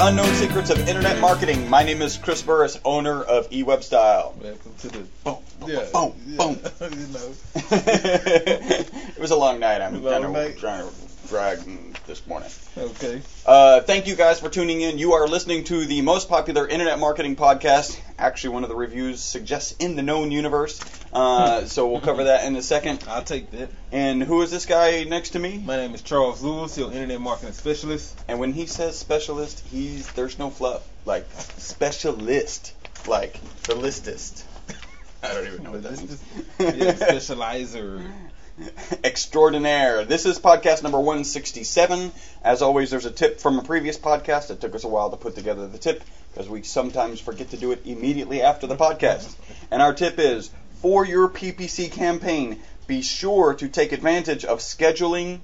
Unknown 0.00 0.34
Secrets 0.34 0.70
of 0.70 0.88
Internet 0.88 1.20
Marketing. 1.20 1.70
My 1.70 1.82
name 1.84 2.02
is 2.02 2.18
Chris 2.18 2.42
Burris, 2.42 2.78
owner 2.84 3.22
of 3.22 3.48
eWebStyle. 3.50 4.36
Welcome 4.36 4.74
to 4.80 4.88
the 4.88 4.98
Boom, 5.24 5.38
yeah, 5.66 5.86
boom, 5.92 6.14
yeah. 6.26 6.36
boom. 6.36 6.58
you 6.98 7.06
know. 7.06 7.32
it 7.54 9.18
was 9.18 9.30
a 9.30 9.36
long 9.36 9.60
night. 9.60 9.80
I'm 9.80 10.02
kind 10.02 10.24
of 10.24 10.58
trying 10.58 10.88
to 10.88 10.94
drag 11.28 11.58
this 12.06 12.26
morning. 12.26 12.50
Okay. 12.76 13.22
Uh, 13.46 13.82
thank 13.82 14.08
you 14.08 14.16
guys 14.16 14.40
for 14.40 14.48
tuning 14.48 14.80
in. 14.80 14.98
You 14.98 15.12
are 15.12 15.28
listening 15.28 15.62
to 15.64 15.86
the 15.86 16.02
most 16.02 16.28
popular 16.28 16.66
internet 16.66 16.98
marketing 16.98 17.36
podcast. 17.36 17.96
Actually, 18.18 18.54
one 18.54 18.64
of 18.64 18.68
the 18.68 18.74
reviews 18.74 19.20
suggests 19.20 19.76
in 19.78 19.94
the 19.94 20.02
known 20.02 20.32
universe. 20.32 20.80
Uh, 21.12 21.64
so 21.66 21.88
we'll 21.88 22.00
cover 22.00 22.24
that 22.24 22.44
in 22.46 22.56
a 22.56 22.62
second. 22.62 23.04
I'll 23.06 23.22
take 23.22 23.52
that. 23.52 23.70
And 23.92 24.20
who 24.24 24.42
is 24.42 24.50
this 24.50 24.66
guy 24.66 25.04
next 25.04 25.30
to 25.30 25.38
me? 25.38 25.58
My 25.58 25.76
name 25.76 25.94
is 25.94 26.02
Charles 26.02 26.42
Lewis, 26.42 26.76
your 26.76 26.90
internet 26.90 27.20
marketing 27.20 27.52
specialist. 27.52 28.18
And 28.26 28.40
when 28.40 28.52
he 28.52 28.66
says 28.66 28.98
specialist, 28.98 29.62
he's 29.70 30.10
there's 30.12 30.36
no 30.40 30.50
fluff. 30.50 30.82
Like 31.04 31.28
specialist, 31.58 32.74
like 33.06 33.40
the 33.62 33.74
listest. 33.74 34.42
I 35.22 35.32
don't 35.32 35.46
even 35.46 35.62
know 35.62 35.70
what 35.70 35.84
that 35.84 35.96
means. 35.96 36.20
yeah, 36.58 36.92
specializer. 36.92 38.04
Extraordinaire. 39.02 40.04
This 40.04 40.26
is 40.26 40.38
podcast 40.38 40.82
number 40.82 40.98
167. 40.98 42.12
As 42.44 42.62
always, 42.62 42.90
there's 42.90 43.04
a 43.04 43.10
tip 43.10 43.40
from 43.40 43.58
a 43.58 43.62
previous 43.62 43.98
podcast. 43.98 44.50
It 44.50 44.60
took 44.60 44.74
us 44.74 44.84
a 44.84 44.88
while 44.88 45.10
to 45.10 45.16
put 45.16 45.34
together 45.34 45.66
the 45.66 45.78
tip 45.78 46.04
because 46.32 46.48
we 46.48 46.62
sometimes 46.62 47.20
forget 47.20 47.50
to 47.50 47.56
do 47.56 47.72
it 47.72 47.84
immediately 47.84 48.42
after 48.42 48.66
the 48.66 48.76
podcast. 48.76 49.34
And 49.70 49.82
our 49.82 49.92
tip 49.92 50.18
is 50.18 50.50
for 50.82 51.04
your 51.04 51.28
PPC 51.28 51.90
campaign, 51.90 52.60
be 52.86 53.02
sure 53.02 53.54
to 53.54 53.68
take 53.68 53.92
advantage 53.92 54.44
of 54.44 54.58
scheduling 54.58 55.40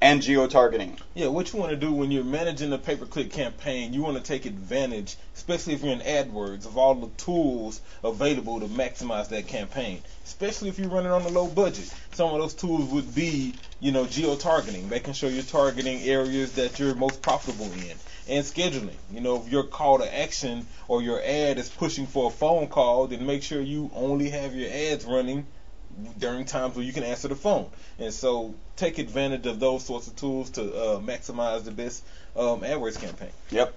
and 0.00 0.20
geo-targeting. 0.20 0.98
Yeah, 1.14 1.28
what 1.28 1.52
you 1.52 1.58
want 1.58 1.70
to 1.70 1.76
do 1.76 1.90
when 1.90 2.10
you're 2.10 2.22
managing 2.22 2.72
a 2.72 2.78
pay-per-click 2.78 3.32
campaign, 3.32 3.94
you 3.94 4.02
want 4.02 4.18
to 4.18 4.22
take 4.22 4.44
advantage, 4.44 5.16
especially 5.34 5.72
if 5.72 5.82
you're 5.82 5.92
in 5.92 6.00
AdWords, 6.00 6.66
of 6.66 6.76
all 6.76 6.94
the 6.94 7.08
tools 7.16 7.80
available 8.04 8.60
to 8.60 8.66
maximize 8.66 9.30
that 9.30 9.46
campaign. 9.46 10.02
Especially 10.24 10.68
if 10.68 10.78
you're 10.78 10.90
running 10.90 11.12
on 11.12 11.22
a 11.22 11.28
low 11.28 11.46
budget. 11.46 11.90
Some 12.12 12.32
of 12.32 12.38
those 12.38 12.52
tools 12.52 12.90
would 12.90 13.14
be, 13.14 13.54
you 13.80 13.90
know, 13.90 14.06
geo-targeting, 14.06 14.88
making 14.90 15.14
sure 15.14 15.30
you're 15.30 15.42
targeting 15.42 16.02
areas 16.02 16.52
that 16.52 16.78
you're 16.78 16.94
most 16.94 17.22
profitable 17.22 17.72
in. 17.72 17.96
And 18.28 18.44
scheduling. 18.44 18.96
You 19.12 19.20
know, 19.20 19.36
if 19.36 19.50
your 19.50 19.62
call 19.62 19.98
to 19.98 20.14
action 20.14 20.66
or 20.88 21.00
your 21.00 21.22
ad 21.22 21.58
is 21.58 21.68
pushing 21.70 22.06
for 22.06 22.26
a 22.26 22.30
phone 22.30 22.66
call, 22.66 23.06
then 23.06 23.24
make 23.24 23.44
sure 23.44 23.60
you 23.60 23.90
only 23.94 24.30
have 24.30 24.54
your 24.54 24.68
ads 24.68 25.04
running 25.04 25.46
during 26.18 26.44
times 26.44 26.76
where 26.76 26.84
you 26.84 26.92
can 26.92 27.02
answer 27.02 27.28
the 27.28 27.34
phone. 27.34 27.66
And 27.98 28.12
so 28.12 28.54
take 28.76 28.98
advantage 28.98 29.46
of 29.46 29.60
those 29.60 29.84
sorts 29.84 30.06
of 30.06 30.16
tools 30.16 30.50
to 30.50 30.62
uh, 30.62 30.98
maximize 31.00 31.64
the 31.64 31.70
best 31.70 32.02
um, 32.36 32.60
AdWords 32.60 33.00
campaign. 33.00 33.30
Yep. 33.50 33.74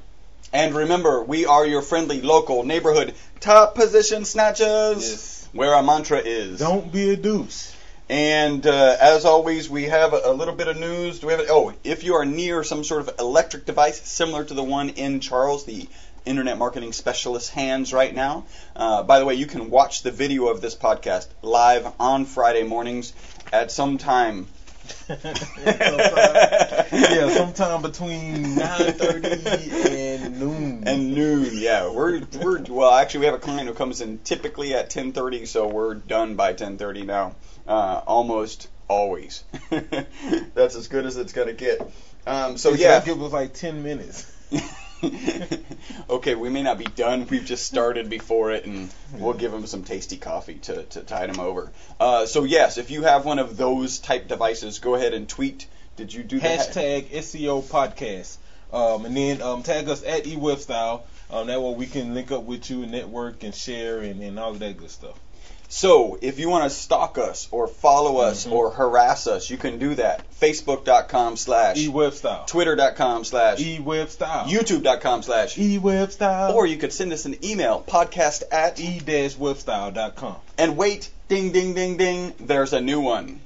And 0.52 0.76
remember, 0.76 1.24
we 1.24 1.46
are 1.46 1.66
your 1.66 1.82
friendly 1.82 2.22
local 2.22 2.64
neighborhood 2.64 3.14
top 3.40 3.76
position 3.76 4.26
snatchers. 4.26 5.10
Yes. 5.10 5.50
Where 5.54 5.74
our 5.74 5.84
mantra 5.84 6.20
is. 6.20 6.60
Don't 6.60 6.92
be 6.92 7.12
a 7.12 7.18
douche. 7.18 7.72
And 8.10 8.66
uh, 8.66 8.98
as 9.00 9.24
always, 9.26 9.70
we 9.70 9.84
have 9.84 10.14
a, 10.14 10.22
a 10.26 10.34
little 10.34 10.56
bit 10.56 10.68
of 10.68 10.78
news. 10.78 11.20
Do 11.20 11.28
we 11.28 11.34
have? 11.34 11.42
It? 11.42 11.48
Oh, 11.50 11.74
if 11.84 12.04
you 12.04 12.16
are 12.16 12.26
near 12.26 12.64
some 12.64 12.84
sort 12.84 13.02
of 13.02 13.20
electric 13.20 13.66
device 13.66 14.02
similar 14.02 14.44
to 14.44 14.54
the 14.54 14.64
one 14.64 14.90
in 14.90 15.20
Charles, 15.20 15.66
the 15.66 15.88
internet 16.30 16.58
marketing 16.58 16.94
specialist's 16.94 17.50
hands 17.50 17.92
right 17.92 18.14
now. 18.14 18.46
Uh, 18.76 19.04
by 19.04 19.20
the 19.20 19.26
way, 19.26 19.34
you 19.34 19.48
can 19.48 19.70
watch 19.70 20.04
the 20.04 20.12
video 20.12 20.48
of 20.48 20.62
this 20.62 20.76
podcast 20.76 21.28
live 21.42 21.92
on 22.00 22.26
Friday 22.26 22.64
mornings 22.64 23.14
at 23.52 23.72
some 23.72 23.98
time. 23.98 24.48
yeah, 25.66 27.30
sometime 27.30 27.82
between 27.90 28.56
9:30 28.56 30.24
and 30.24 30.40
noon. 30.40 30.84
and 30.88 31.14
noon. 31.14 31.50
Yeah, 31.54 31.92
we're 31.92 32.22
we're 32.42 32.62
well. 32.64 32.94
Actually, 32.94 33.22
we 33.22 33.26
have 33.28 33.36
a 33.36 33.40
client 33.40 33.68
who 33.68 33.74
comes 33.74 34.02
in 34.02 34.20
typically 34.20 34.74
at 34.74 34.90
10:30, 34.90 35.48
so 35.48 35.68
we're 35.68 35.94
done 35.96 36.36
by 36.36 36.54
10:30 36.54 37.06
now. 37.06 37.36
Uh, 37.68 38.02
almost 38.08 38.68
always. 38.88 39.44
That's 39.70 40.76
as 40.76 40.88
good 40.88 41.06
as 41.06 41.18
it's 41.18 41.34
gonna 41.34 41.54
get. 41.54 41.82
Um, 42.26 42.58
so 42.58 42.72
It's 42.74 42.82
yeah. 42.82 42.96
like 42.96 43.08
it 43.08 43.18
was 43.18 43.32
like 43.32 43.54
10 43.54 43.84
minutes. 43.84 44.26
okay, 46.10 46.36
we 46.36 46.50
may 46.50 46.64
not 46.64 46.78
be 46.78 46.86
done. 46.86 47.28
We've 47.28 47.46
just 47.46 47.66
started 47.66 48.10
before 48.10 48.52
it, 48.52 48.66
and 48.66 48.90
we'll 49.18 49.34
give 49.34 49.52
them 49.52 49.66
some 49.66 49.84
tasty 49.84 50.18
coffee 50.18 50.56
to, 50.56 50.84
to 50.84 51.02
tide 51.02 51.30
them 51.30 51.40
over. 51.40 51.72
Uh, 52.00 52.26
so 52.26 52.44
yes, 52.44 52.78
if 52.78 52.92
you 52.92 53.04
have 53.04 53.26
one 53.26 53.40
of 53.40 53.58
those 53.58 54.00
type 54.00 54.28
devices, 54.28 54.80
go 54.80 54.96
ahead 54.96 55.14
and 55.14 55.28
tweet. 55.28 55.68
Did 55.96 56.14
you 56.14 56.24
do 56.24 56.40
that? 56.40 56.70
Hashtag 56.70 57.10
SEO 57.10 57.64
podcast. 57.64 58.38
Um, 58.72 59.06
and 59.06 59.18
then 59.18 59.42
um, 59.42 59.64
tag 59.64 59.90
us 59.90 60.04
at 60.04 60.26
eWebStyle. 60.26 61.02
Um, 61.32 61.48
that 61.48 61.62
way 61.62 61.74
we 61.74 61.86
can 61.88 62.14
link 62.14 62.32
up 62.32 62.44
with 62.44 62.70
you 62.70 62.84
and 62.84 62.92
network 62.92 63.44
and 63.44 63.54
share 63.54 64.00
and, 64.00 64.22
and 64.22 64.40
all 64.40 64.52
of 64.52 64.60
that 64.60 64.78
good 64.78 64.92
stuff. 64.92 65.20
So, 65.72 66.18
if 66.20 66.40
you 66.40 66.50
want 66.50 66.64
to 66.64 66.70
stalk 66.72 67.20
us 67.20 67.48
or 67.52 67.68
follow 67.68 68.18
us 68.18 68.48
Mhm. 68.48 68.54
or 68.54 68.72
harass 68.72 69.28
us, 69.28 69.52
you 69.52 69.58
can 69.58 69.78
do 69.78 69.94
that. 69.96 70.24
Facebook.com 70.42 71.38
slash, 71.38 71.78
eWebStyle. 71.78 72.48
Twitter.com 72.48 73.24
slash, 73.24 73.60
eWebStyle. 73.60 74.48
YouTube.com 74.48 75.22
slash, 75.22 75.56
eWebStyle. 75.58 76.56
or 76.56 76.66
you 76.66 76.78
could 76.78 76.92
send 76.92 77.14
us 77.14 77.26
an 77.26 77.38
email, 77.46 77.84
podcast 77.88 78.42
at, 78.52 78.80
e-webstyle.com. 78.80 80.38
and 80.58 80.76
wait, 80.76 81.08
ding, 81.28 81.52
ding, 81.52 81.76
ding, 81.76 81.98
ding, 81.98 82.34
there's 82.40 82.74
a 82.74 82.82
new 82.82 83.00
one. 83.02 83.40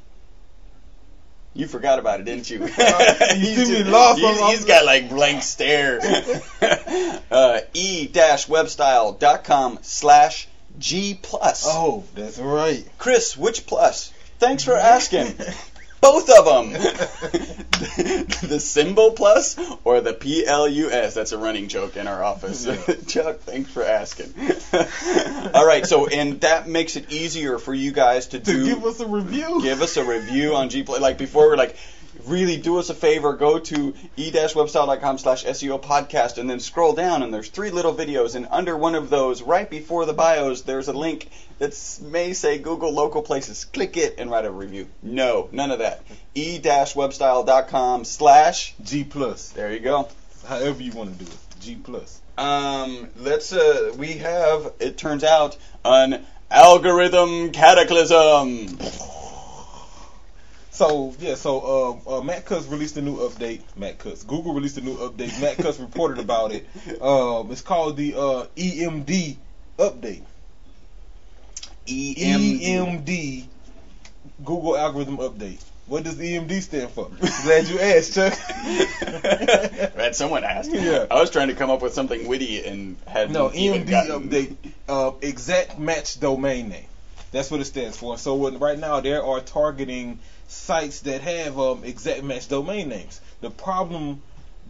You 1.53 1.67
forgot 1.67 1.99
about 1.99 2.21
it, 2.21 2.25
didn't 2.25 2.49
you? 2.49 2.59
You 2.65 2.67
see 3.65 3.73
me 3.83 3.85
lost 3.89 4.19
He's, 4.19 4.39
he's 4.39 4.63
got 4.65 4.85
like 4.85 5.09
blank 5.09 5.43
stare. 5.43 5.99
uh, 7.31 7.59
e-webstyle.com 7.73 9.79
slash 9.81 10.47
G 10.79 11.17
plus. 11.21 11.65
Oh, 11.67 12.03
that's 12.15 12.39
right. 12.39 12.85
Chris, 12.97 13.37
which 13.37 13.65
plus? 13.65 14.11
Thanks 14.39 14.63
for 14.63 14.75
asking. 14.75 15.33
Both 16.01 16.29
of 16.29 16.43
them. 16.43 16.73
the 18.49 18.59
symbol 18.59 19.11
plus 19.11 19.57
or 19.85 20.01
the 20.01 20.11
P 20.13 20.45
L 20.45 20.67
U 20.67 20.91
S. 20.91 21.13
That's 21.13 21.31
a 21.31 21.37
running 21.37 21.69
joke 21.69 21.95
in 21.95 22.07
our 22.07 22.21
office. 22.21 22.65
Chuck, 23.07 23.39
thanks 23.39 23.71
for 23.71 23.83
asking. 23.83 24.33
All 25.53 25.65
right, 25.65 25.85
so 25.85 26.07
and 26.07 26.41
that 26.41 26.67
makes 26.67 26.97
it 26.97 27.09
easier 27.13 27.57
for 27.57 27.73
you 27.73 27.93
guys 27.93 28.27
to 28.27 28.39
To 28.39 28.45
do 28.45 28.65
give 28.65 28.83
us 28.85 28.99
a 28.99 29.07
review. 29.07 29.61
give 29.61 29.81
us 29.81 29.95
a 29.95 30.03
review 30.03 30.55
on 30.55 30.69
G 30.69 30.83
Plus. 30.83 30.99
Like 30.99 31.17
before, 31.17 31.47
we're 31.47 31.55
like, 31.55 31.77
really 32.25 32.57
do 32.57 32.79
us 32.79 32.89
a 32.89 32.93
favor, 32.93 33.33
go 33.33 33.59
to 33.59 33.93
e-webstyle.com 34.17 35.17
slash 35.17 35.45
SEO 35.45 35.81
podcast 35.81 36.37
and 36.37 36.49
then 36.49 36.59
scroll 36.59 36.93
down 36.93 37.23
and 37.23 37.33
there's 37.33 37.49
three 37.49 37.69
little 37.69 37.93
videos 37.93 38.35
and 38.35 38.47
under 38.51 38.75
one 38.77 38.95
of 38.95 39.09
those, 39.09 39.41
right 39.41 39.69
before 39.69 40.05
the 40.05 40.13
bios, 40.13 40.61
there's 40.61 40.87
a 40.87 40.93
link 40.93 41.29
that 41.59 41.73
may 42.01 42.33
say 42.33 42.57
Google 42.57 42.91
local 42.91 43.21
places. 43.21 43.65
Click 43.65 43.97
it 43.97 44.15
and 44.17 44.29
write 44.29 44.45
a 44.45 44.51
review. 44.51 44.87
No, 45.01 45.49
none 45.51 45.71
of 45.71 45.79
that. 45.79 46.03
e-webstyle.com 46.35 48.05
slash, 48.05 48.75
G 48.83 49.03
plus. 49.03 49.49
there 49.49 49.71
you 49.71 49.79
go. 49.79 50.07
However 50.47 50.81
you 50.81 50.91
want 50.91 51.17
to 51.17 51.25
do 51.25 51.31
it. 51.31 51.37
G 51.61 51.75
plus. 51.75 52.21
Um, 52.37 53.09
let's, 53.17 53.53
uh, 53.53 53.93
we 53.97 54.13
have, 54.13 54.73
it 54.79 54.97
turns 54.97 55.23
out, 55.23 55.57
an 55.85 56.25
algorithm 56.49 57.51
cataclysm. 57.51 58.77
So 60.73 61.13
yeah, 61.19 61.35
so 61.35 62.01
uh, 62.07 62.17
uh, 62.17 62.21
Matt 62.23 62.45
Cutts 62.45 62.65
released 62.65 62.97
a 62.97 63.01
new 63.01 63.17
update. 63.17 63.61
Matt 63.77 63.99
Cutts, 63.99 64.23
Google 64.23 64.53
released 64.55 64.77
a 64.77 64.81
new 64.81 64.97
update. 64.97 65.39
Matt 65.39 65.57
Cutts 65.57 65.79
reported 65.79 66.17
about 66.19 66.51
it. 66.51 66.67
Um, 67.01 67.51
it's 67.51 67.61
called 67.61 67.95
the 67.97 68.15
uh, 68.15 68.45
EMD 68.55 69.35
update. 69.77 70.23
EMD. 71.87 72.61
EMD 72.63 73.45
Google 74.43 74.77
algorithm 74.77 75.17
update. 75.17 75.61
What 75.87 76.03
does 76.05 76.15
EMD 76.15 76.61
stand 76.61 76.89
for? 76.91 77.09
Glad 77.43 77.67
you 77.67 77.79
asked, 77.79 78.13
Chuck. 78.15 78.33
Glad 79.95 80.15
someone 80.15 80.43
asked. 80.45 80.71
Yeah. 80.73 81.05
I 81.11 81.19
was 81.19 81.29
trying 81.29 81.49
to 81.49 81.55
come 81.55 81.69
up 81.69 81.81
with 81.81 81.93
something 81.93 82.25
witty 82.27 82.63
and 82.65 82.95
had 83.05 83.31
No, 83.31 83.49
EMD 83.49 83.89
gotten- 83.89 84.29
update, 84.29 84.55
uh, 84.87 85.11
exact 85.21 85.77
match 85.77 86.19
domain 86.19 86.69
name. 86.69 86.85
That's 87.33 87.49
what 87.49 87.61
it 87.61 87.65
stands 87.65 87.97
for. 87.97 88.17
So 88.19 88.35
when, 88.35 88.59
right 88.59 88.77
now 88.77 88.99
there 89.01 89.25
are 89.25 89.41
targeting 89.41 90.19
sites 90.47 91.01
that 91.01 91.21
have 91.21 91.59
um, 91.59 91.83
exact 91.83 92.23
match 92.23 92.47
domain 92.47 92.89
names. 92.89 93.19
The 93.41 93.49
problem 93.49 94.21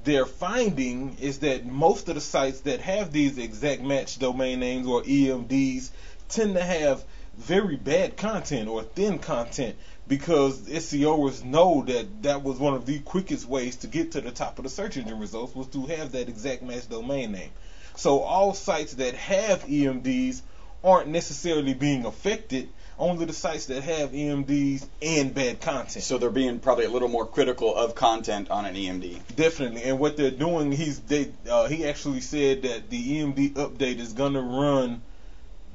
they're 0.05 0.25
finding 0.25 1.17
is 1.19 1.39
that 1.39 1.65
most 1.65 2.07
of 2.07 2.15
the 2.15 2.21
sites 2.21 2.61
that 2.61 2.79
have 2.79 3.11
these 3.11 3.37
exact 3.37 3.81
match 3.81 4.17
domain 4.17 4.61
names 4.61 4.87
or 4.87 5.03
EMDs 5.03 5.91
tend 6.29 6.55
to 6.55 6.63
have 6.63 7.03
very 7.37 7.75
bad 7.75 8.15
content 8.15 8.69
or 8.69 8.81
thin 8.81 9.19
content 9.19 9.75
because 10.07 10.61
SEOers 10.61 11.43
know 11.43 11.83
that 11.85 12.23
that 12.23 12.43
was 12.43 12.59
one 12.59 12.75
of 12.75 12.85
the 12.85 12.99
quickest 12.99 13.45
ways 13.45 13.75
to 13.77 13.87
get 13.87 14.13
to 14.13 14.21
the 14.21 14.31
top 14.31 14.57
of 14.57 14.63
the 14.63 14.69
search 14.69 14.95
engine 14.95 15.19
results 15.19 15.53
was 15.53 15.67
to 15.67 15.85
have 15.87 16.13
that 16.13 16.29
exact 16.29 16.63
match 16.63 16.87
domain 16.87 17.33
name. 17.33 17.51
So 17.97 18.19
all 18.19 18.53
sites 18.53 18.93
that 18.95 19.15
have 19.15 19.65
EMDs 19.65 20.41
aren't 20.83 21.07
necessarily 21.07 21.73
being 21.73 22.05
affected 22.05 22.69
only 22.99 23.25
the 23.25 23.33
sites 23.33 23.65
that 23.67 23.83
have 23.83 24.11
EMDs 24.11 24.85
and 25.01 25.33
bad 25.33 25.61
content. 25.61 26.03
So 26.03 26.17
they're 26.17 26.29
being 26.29 26.59
probably 26.59 26.85
a 26.85 26.89
little 26.89 27.07
more 27.07 27.25
critical 27.25 27.75
of 27.75 27.95
content 27.95 28.51
on 28.51 28.65
an 28.65 28.75
EMD. 28.75 29.35
Definitely, 29.35 29.83
and 29.83 29.99
what 29.99 30.15
they're 30.17 30.31
doing, 30.31 30.71
he's 30.71 30.99
they 30.99 31.31
uh, 31.49 31.67
he 31.67 31.87
actually 31.87 32.21
said 32.21 32.61
that 32.63 32.89
the 32.89 33.19
EMD 33.19 33.53
update 33.53 33.99
is 33.99 34.13
gonna 34.13 34.41
run. 34.41 35.01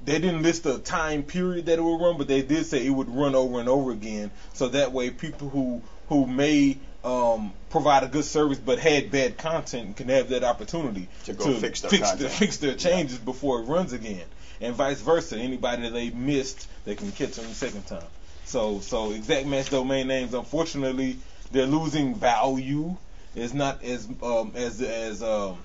They 0.04 0.20
didn't 0.20 0.42
list 0.42 0.64
a 0.64 0.78
time 0.78 1.24
period 1.24 1.66
that 1.66 1.78
it 1.78 1.82
would 1.82 2.00
run, 2.00 2.18
but 2.18 2.28
they 2.28 2.42
did 2.42 2.66
say 2.66 2.86
it 2.86 2.90
would 2.90 3.10
run 3.10 3.34
over 3.34 3.58
and 3.58 3.68
over 3.68 3.90
again. 3.90 4.30
So 4.54 4.68
that 4.68 4.92
way, 4.92 5.10
people 5.10 5.48
who 5.48 5.82
who 6.08 6.26
may 6.26 6.78
um, 7.04 7.52
provide 7.70 8.02
a 8.04 8.08
good 8.08 8.24
service 8.24 8.58
but 8.58 8.78
had 8.78 9.10
bad 9.10 9.36
content 9.38 9.96
can 9.96 10.08
have 10.08 10.30
that 10.30 10.44
opportunity 10.44 11.08
To 11.24 11.32
go 11.32 11.52
fix 11.54 11.80
their 11.80 11.90
content. 11.90 12.30
fix 12.30 12.56
their 12.58 12.74
changes 12.74 13.18
before 13.18 13.60
it 13.60 13.64
runs 13.64 13.92
again, 13.92 14.24
and 14.60 14.74
vice 14.74 15.00
versa. 15.00 15.36
Anybody 15.36 15.82
that 15.82 15.92
they 15.92 16.10
missed, 16.10 16.68
they 16.84 16.94
can 16.94 17.10
catch 17.12 17.32
them 17.32 17.46
the 17.46 17.54
second 17.54 17.86
time. 17.86 18.02
So 18.44 18.80
so 18.80 19.12
exact 19.12 19.46
match 19.46 19.70
domain 19.70 20.06
names, 20.08 20.34
unfortunately, 20.34 21.18
they're 21.52 21.66
losing 21.66 22.14
value. 22.14 22.96
It's 23.34 23.54
not 23.54 23.82
as 23.84 24.08
um, 24.22 24.52
as 24.54 24.80
as 24.80 25.22
um, 25.22 25.58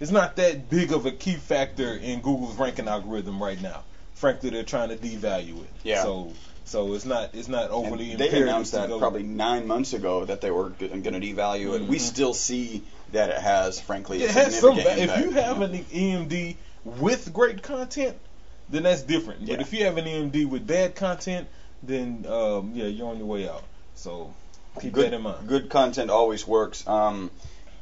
it's 0.00 0.10
not 0.10 0.36
that 0.36 0.68
big 0.68 0.92
of 0.92 1.06
a 1.06 1.12
key 1.12 1.34
factor 1.36 1.94
in 1.94 2.20
Google's 2.20 2.56
ranking 2.56 2.88
algorithm 2.88 3.42
right 3.42 3.60
now. 3.60 3.82
Frankly, 4.14 4.50
they're 4.50 4.62
trying 4.64 4.88
to 4.90 4.96
devalue 4.96 5.62
it. 5.62 5.70
Yeah. 5.84 6.02
So 6.02 6.32
so 6.64 6.94
it's 6.94 7.04
not 7.04 7.30
it's 7.34 7.48
not 7.48 7.70
overly 7.70 8.10
And 8.12 8.20
they 8.20 8.42
announced 8.42 8.72
that 8.72 8.88
go- 8.88 8.98
probably 8.98 9.22
nine 9.22 9.66
months 9.66 9.92
ago 9.92 10.24
that 10.24 10.40
they 10.40 10.50
were 10.50 10.70
going 10.70 11.02
to 11.02 11.10
devalue 11.20 11.74
it. 11.76 11.82
We 11.82 11.96
Mhm. 11.96 12.00
still 12.00 12.34
see 12.34 12.82
that 13.12 13.30
it 13.30 13.38
has, 13.38 13.78
frankly, 13.80 14.22
a 14.22 14.24
It 14.24 14.30
has 14.32 14.58
some. 14.58 14.74
significant 14.76 14.96
va- 14.96 15.02
If 15.02 15.10
impact. 15.10 15.24
you 15.24 15.30
have 15.32 15.60
an 15.60 15.84
EMD 15.92 16.56
with 16.84 17.32
great 17.32 17.62
content, 17.62 18.16
then 18.68 18.82
that's 18.84 19.02
different. 19.02 19.42
Yeah. 19.42 19.56
But 19.56 19.62
if 19.62 19.72
you 19.72 19.84
have 19.84 19.96
an 19.96 20.04
EMD 20.04 20.46
with 20.46 20.66
bad 20.66 20.94
content, 20.94 21.48
then 21.82 22.26
um, 22.28 22.72
yeah, 22.74 22.86
you're 22.86 23.08
on 23.08 23.18
your 23.18 23.26
way 23.26 23.48
out. 23.48 23.62
So 23.94 24.32
keep 24.80 24.92
good, 24.92 25.12
that 25.12 25.16
in 25.16 25.22
mind. 25.22 25.48
Good 25.48 25.68
content 25.68 26.10
always 26.10 26.46
works. 26.46 26.86
Um, 26.86 27.30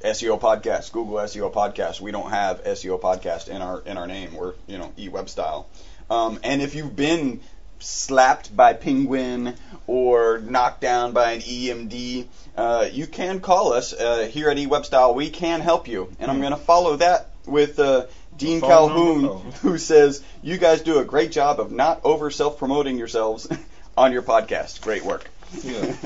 SEO 0.04 0.40
podcast, 0.40 0.90
Google 0.92 1.16
SEO 1.18 1.52
podcast. 1.52 2.00
We 2.00 2.10
don't 2.10 2.30
have 2.30 2.64
SEO 2.64 3.00
podcast 3.00 3.48
in 3.48 3.62
our 3.62 3.80
in 3.86 3.96
our 3.96 4.06
name. 4.06 4.34
We're 4.34 4.54
you 4.66 4.78
know 4.78 4.92
eWebStyle. 4.98 5.64
Um, 6.10 6.40
and 6.42 6.60
if 6.60 6.74
you've 6.74 6.94
been 6.96 7.40
slapped 7.78 8.54
by 8.54 8.74
Penguin 8.74 9.54
or 9.86 10.38
knocked 10.38 10.80
down 10.80 11.12
by 11.12 11.32
an 11.32 11.40
EMD, 11.40 12.26
uh, 12.56 12.86
you 12.92 13.06
can 13.06 13.40
call 13.40 13.72
us 13.72 13.92
uh, 13.92 14.28
here 14.30 14.50
at 14.50 14.56
eWebStyle. 14.56 15.14
We 15.14 15.30
can 15.30 15.60
help 15.60 15.88
you. 15.88 16.08
And 16.18 16.30
I'm 16.30 16.36
Hmm. 16.36 16.42
going 16.42 16.52
to 16.52 16.58
follow 16.58 16.96
that 16.96 17.30
with 17.46 17.78
uh, 17.78 18.06
Dean 18.36 18.60
Calhoun? 18.60 19.24
Oh. 19.24 19.36
who 19.62 19.78
says 19.78 20.22
you 20.42 20.58
guys 20.58 20.82
do 20.82 20.98
a 20.98 21.04
great 21.04 21.32
job 21.32 21.60
of 21.60 21.72
not 21.72 22.00
over 22.04 22.30
self 22.30 22.58
promoting 22.58 22.98
yourselves 22.98 23.48
on 23.96 24.12
your 24.12 24.22
podcast. 24.22 24.82
Great 24.82 25.04
work. 25.04 25.30
Yeah. 25.62 25.94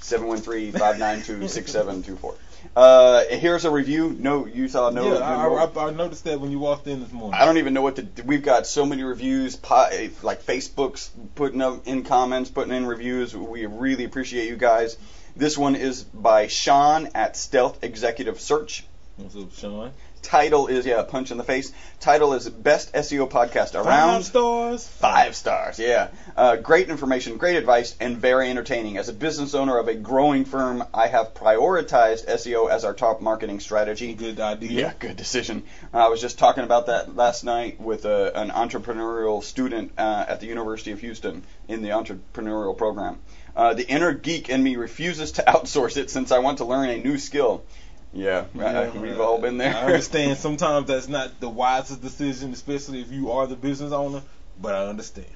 713-592-6724. 0.00 2.34
Uh, 2.74 3.24
here's 3.30 3.64
a 3.64 3.70
review. 3.70 4.16
No, 4.18 4.46
you 4.46 4.68
saw 4.68 4.90
no. 4.90 5.14
yeah, 5.14 5.20
I. 5.20 5.46
I, 5.46 5.88
I 5.88 5.90
noticed 5.90 6.24
that 6.24 6.40
when 6.40 6.50
you 6.50 6.58
walked 6.58 6.86
in 6.86 7.00
this 7.00 7.12
morning. 7.12 7.38
I 7.40 7.44
don't 7.44 7.58
even 7.58 7.74
know 7.74 7.82
what 7.82 7.96
to. 7.96 8.06
We've 8.24 8.42
got 8.42 8.66
so 8.66 8.86
many 8.86 9.02
reviews, 9.02 9.58
like 9.70 10.42
Facebook's 10.42 11.10
putting 11.34 11.60
up 11.62 11.86
in 11.86 12.04
comments, 12.04 12.50
putting 12.50 12.74
in 12.74 12.86
reviews. 12.86 13.36
We 13.36 13.66
really 13.66 14.04
appreciate 14.04 14.48
you 14.48 14.56
guys. 14.56 14.96
This 15.36 15.58
one 15.58 15.76
is 15.76 16.02
by 16.02 16.46
Sean 16.46 17.10
at 17.14 17.36
Stealth 17.36 17.84
Executive 17.84 18.40
Search. 18.40 18.84
What's 19.16 19.36
up, 19.36 19.52
Sean? 19.52 19.92
Title 20.26 20.66
is 20.66 20.84
yeah, 20.84 21.02
punch 21.02 21.30
in 21.30 21.38
the 21.38 21.44
face. 21.44 21.72
Title 22.00 22.34
is 22.34 22.48
best 22.48 22.92
SEO 22.92 23.30
podcast 23.30 23.76
around. 23.76 24.14
Five 24.14 24.24
stars. 24.24 24.88
Five 24.88 25.36
stars, 25.36 25.78
yeah. 25.78 26.08
Uh, 26.36 26.56
great 26.56 26.88
information, 26.88 27.36
great 27.36 27.56
advice, 27.56 27.94
and 28.00 28.16
very 28.16 28.50
entertaining. 28.50 28.96
As 28.96 29.08
a 29.08 29.12
business 29.12 29.54
owner 29.54 29.78
of 29.78 29.86
a 29.86 29.94
growing 29.94 30.44
firm, 30.44 30.82
I 30.92 31.06
have 31.06 31.32
prioritized 31.32 32.26
SEO 32.26 32.68
as 32.68 32.84
our 32.84 32.92
top 32.92 33.20
marketing 33.20 33.60
strategy. 33.60 34.14
Good 34.14 34.40
idea. 34.40 34.70
Yeah, 34.70 34.92
good 34.98 35.16
decision. 35.16 35.62
I 35.94 36.08
was 36.08 36.20
just 36.20 36.40
talking 36.40 36.64
about 36.64 36.86
that 36.86 37.14
last 37.14 37.44
night 37.44 37.80
with 37.80 38.04
a, 38.04 38.36
an 38.36 38.50
entrepreneurial 38.50 39.44
student 39.44 39.92
uh, 39.96 40.24
at 40.26 40.40
the 40.40 40.46
University 40.46 40.90
of 40.90 40.98
Houston 41.00 41.44
in 41.68 41.82
the 41.82 41.90
entrepreneurial 41.90 42.76
program. 42.76 43.20
Uh, 43.54 43.74
the 43.74 43.88
inner 43.88 44.12
geek 44.12 44.50
in 44.50 44.62
me 44.62 44.74
refuses 44.74 45.32
to 45.32 45.42
outsource 45.46 45.96
it 45.96 46.10
since 46.10 46.32
I 46.32 46.40
want 46.40 46.58
to 46.58 46.64
learn 46.64 46.90
a 46.90 46.98
new 46.98 47.16
skill. 47.16 47.64
Yeah, 48.12 48.44
uh, 48.58 48.90
we've 49.00 49.20
all 49.20 49.38
been 49.38 49.58
there. 49.58 49.74
I 49.76 49.82
understand 49.82 50.38
sometimes 50.38 50.86
that's 50.88 51.08
not 51.08 51.38
the 51.40 51.48
wisest 51.50 52.00
decision, 52.00 52.52
especially 52.52 53.00
if 53.02 53.10
you 53.12 53.32
are 53.32 53.46
the 53.46 53.56
business 53.56 53.92
owner. 53.92 54.22
But 54.60 54.74
I 54.74 54.86
understand. 54.86 55.26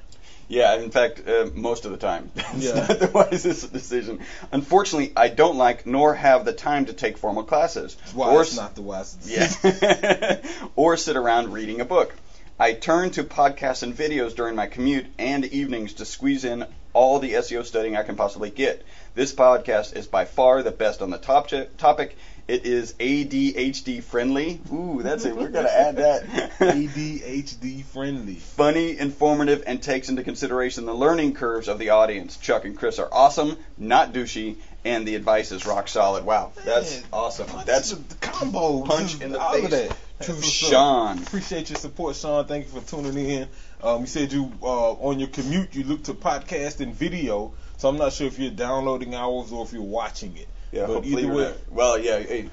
Yeah, 0.49 0.75
in 0.77 0.91
fact, 0.91 1.29
uh, 1.29 1.47
most 1.55 1.85
of 1.85 1.93
the 1.93 1.99
time. 1.99 2.31
It's 2.37 2.65
Yeah. 2.65 2.87
not 2.89 2.99
the 2.99 3.09
wisest 3.13 3.73
decision. 3.73 4.21
Unfortunately, 4.51 5.13
I 5.15 5.29
don't 5.29 5.57
like 5.59 5.87
nor 5.87 6.15
have 6.15 6.45
the 6.45 6.53
time 6.55 6.87
to 6.87 6.93
take 6.93 7.19
formal 7.19 7.45
classes. 7.45 7.95
That's 7.97 8.15
why 8.15 8.29
or 8.35 8.45
not 8.57 8.75
the 8.75 8.83
wisest 8.83 9.21
decision. 9.29 9.79
Yeah. 9.83 10.41
or 10.77 10.97
sit 10.97 11.17
around 11.17 11.53
reading 11.53 11.81
a 11.81 11.85
book. 11.85 12.15
I 12.59 12.73
turn 12.73 13.11
to 13.13 13.25
podcasts 13.25 13.83
and 13.83 13.97
videos 13.97 14.35
during 14.35 14.55
my 14.55 14.67
commute 14.67 15.07
and 15.19 15.45
evenings 15.45 15.95
to 15.95 16.05
squeeze 16.05 16.45
in 16.45 16.67
all 16.93 17.19
the 17.19 17.35
SEO 17.35 17.65
studying 17.65 17.97
I 17.97 18.03
can 18.03 18.17
possibly 18.17 18.51
get. 18.51 18.85
This 19.15 19.33
podcast 19.33 19.97
is 19.97 20.07
by 20.07 20.25
far 20.25 20.63
the 20.63 20.71
best 20.71 21.01
on 21.03 21.11
the 21.11 21.19
top 21.19 21.49
topic. 21.79 22.17
It 22.51 22.67
is 22.67 22.95
ADHD 22.95 24.03
friendly. 24.03 24.61
Ooh, 24.73 25.03
that's 25.05 25.25
it. 25.25 25.37
We're 25.37 25.51
gonna 25.51 25.69
add 25.69 25.95
that. 25.99 26.25
ADHD 26.59 27.85
friendly. 27.85 28.35
Funny, 28.35 28.99
informative, 28.99 29.63
and 29.69 29.81
takes 29.81 30.09
into 30.09 30.25
consideration 30.25 30.85
the 30.85 30.93
learning 30.93 31.35
curves 31.35 31.69
of 31.69 31.79
the 31.79 31.91
audience. 31.91 32.37
Chuck 32.39 32.65
and 32.65 32.77
Chris 32.77 32.99
are 32.99 33.09
awesome, 33.13 33.57
not 33.79 34.13
douchey, 34.13 34.57
and 34.85 35.07
the 35.07 35.15
advice 35.15 35.53
is 35.53 35.65
rock 35.65 35.87
solid. 35.87 36.25
Wow, 36.25 36.51
that's 36.65 36.97
Man, 37.03 37.05
awesome. 37.13 37.47
That's 37.67 37.93
the 37.93 38.17
combo. 38.17 38.83
punch 38.83 39.21
in 39.21 39.31
the 39.31 39.39
all 39.39 39.53
face 39.53 39.67
of 39.67 39.71
that. 39.71 39.91
to 39.91 39.97
That's 40.19 40.29
what's 40.31 40.63
up. 40.65 40.71
Sean. 40.71 41.19
Appreciate 41.19 41.71
your 41.71 41.79
support, 41.79 42.17
Sean. 42.17 42.47
Thank 42.47 42.67
you 42.67 42.81
for 42.81 42.85
tuning 42.91 43.31
in. 43.31 43.49
Um, 43.81 44.01
you 44.01 44.07
said 44.09 44.33
you 44.33 44.53
uh, 44.61 44.95
on 44.95 45.21
your 45.21 45.29
commute 45.29 45.77
you 45.77 45.85
look 45.85 46.03
to 46.05 46.15
podcast 46.15 46.81
and 46.81 46.97
video, 46.97 47.55
so 47.77 47.89
I'm 47.89 47.97
not 47.97 48.13
sure 48.13 48.27
if 48.27 48.41
you're 48.41 48.51
downloading 48.51 49.15
ours 49.15 49.53
or 49.53 49.65
if 49.65 49.73
you're 49.73 49.83
watching 49.83 50.37
it. 50.37 50.49
Yeah, 50.73 50.87
but 50.87 50.95
hopefully 50.95 51.13
either 51.15 51.23
you're 51.23 51.35
way, 51.37 51.43
not- 51.45 51.73
Well, 51.73 51.99
yeah. 51.99 52.19
hey, 52.21 52.51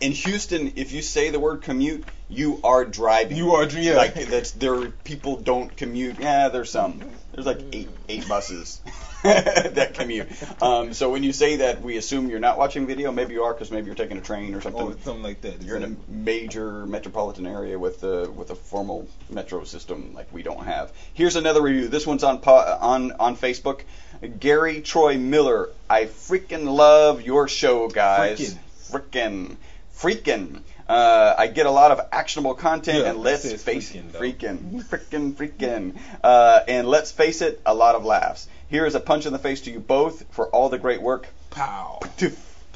In 0.00 0.12
Houston, 0.12 0.72
if 0.76 0.92
you 0.92 1.00
say 1.02 1.30
the 1.30 1.40
word 1.40 1.62
commute, 1.62 2.04
you 2.28 2.60
are 2.64 2.84
driving. 2.84 3.36
You 3.36 3.52
are 3.52 3.64
driving. 3.66 3.84
yeah. 3.88 3.96
Like 3.96 4.14
that's 4.14 4.50
there. 4.52 4.88
People 4.90 5.36
don't 5.36 5.74
commute. 5.76 6.18
Yeah, 6.18 6.48
there's 6.48 6.70
some. 6.70 7.00
There's 7.32 7.46
like 7.46 7.60
eight 7.72 7.88
eight 8.08 8.28
buses 8.28 8.80
that 9.22 9.92
commute. 9.94 10.28
Um, 10.62 10.94
so 10.94 11.10
when 11.10 11.22
you 11.22 11.32
say 11.32 11.56
that, 11.56 11.82
we 11.82 11.96
assume 11.96 12.28
you're 12.30 12.38
not 12.40 12.58
watching 12.58 12.86
video. 12.86 13.10
Maybe 13.12 13.34
you 13.34 13.42
are 13.42 13.52
because 13.52 13.70
maybe 13.70 13.86
you're 13.86 13.94
taking 13.94 14.16
a 14.18 14.20
train 14.20 14.54
or 14.54 14.60
something. 14.60 14.82
or 14.82 14.92
something 15.02 15.22
like 15.22 15.40
that. 15.42 15.62
You're 15.62 15.76
in 15.76 15.84
a 15.84 16.10
major 16.10 16.86
metropolitan 16.86 17.46
area 17.46 17.78
with 17.78 18.02
a 18.04 18.30
with 18.30 18.50
a 18.50 18.54
formal 18.54 19.08
metro 19.30 19.64
system 19.64 20.12
like 20.14 20.32
we 20.32 20.42
don't 20.42 20.64
have. 20.64 20.92
Here's 21.12 21.36
another 21.36 21.60
review. 21.62 21.88
This 21.88 22.06
one's 22.06 22.24
on 22.24 22.38
on 22.44 23.12
on 23.12 23.36
Facebook. 23.36 23.80
Gary 24.28 24.80
Troy 24.80 25.18
Miller. 25.18 25.70
I 25.88 26.04
freaking 26.06 26.64
love 26.66 27.22
your 27.22 27.48
show, 27.48 27.88
guys. 27.88 28.56
Freaking, 28.90 29.56
freaking. 29.96 30.62
Uh, 30.88 31.34
I 31.38 31.46
get 31.46 31.66
a 31.66 31.70
lot 31.70 31.90
of 31.92 32.00
actionable 32.12 32.54
content, 32.54 32.98
Yeah, 32.98 33.10
and 33.10 33.18
let's 33.20 33.62
face 33.62 33.92
freaking, 33.92 34.14
it, 34.14 34.38
freaking, 34.38 34.84
freaking, 34.84 35.32
freaking. 35.34 35.98
Uh, 36.22 36.60
and 36.68 36.86
let's 36.86 37.10
face 37.10 37.40
it, 37.40 37.60
a 37.64 37.74
lot 37.74 37.94
of 37.94 38.04
laughs. 38.04 38.46
Here 38.68 38.84
is 38.86 38.94
a 38.94 39.00
punch 39.00 39.24
in 39.26 39.32
the 39.32 39.38
face 39.38 39.62
to 39.62 39.70
you 39.70 39.80
both 39.80 40.24
for 40.32 40.48
all 40.48 40.68
the 40.68 40.78
great 40.78 41.00
work. 41.00 41.26
pow. 41.50 42.00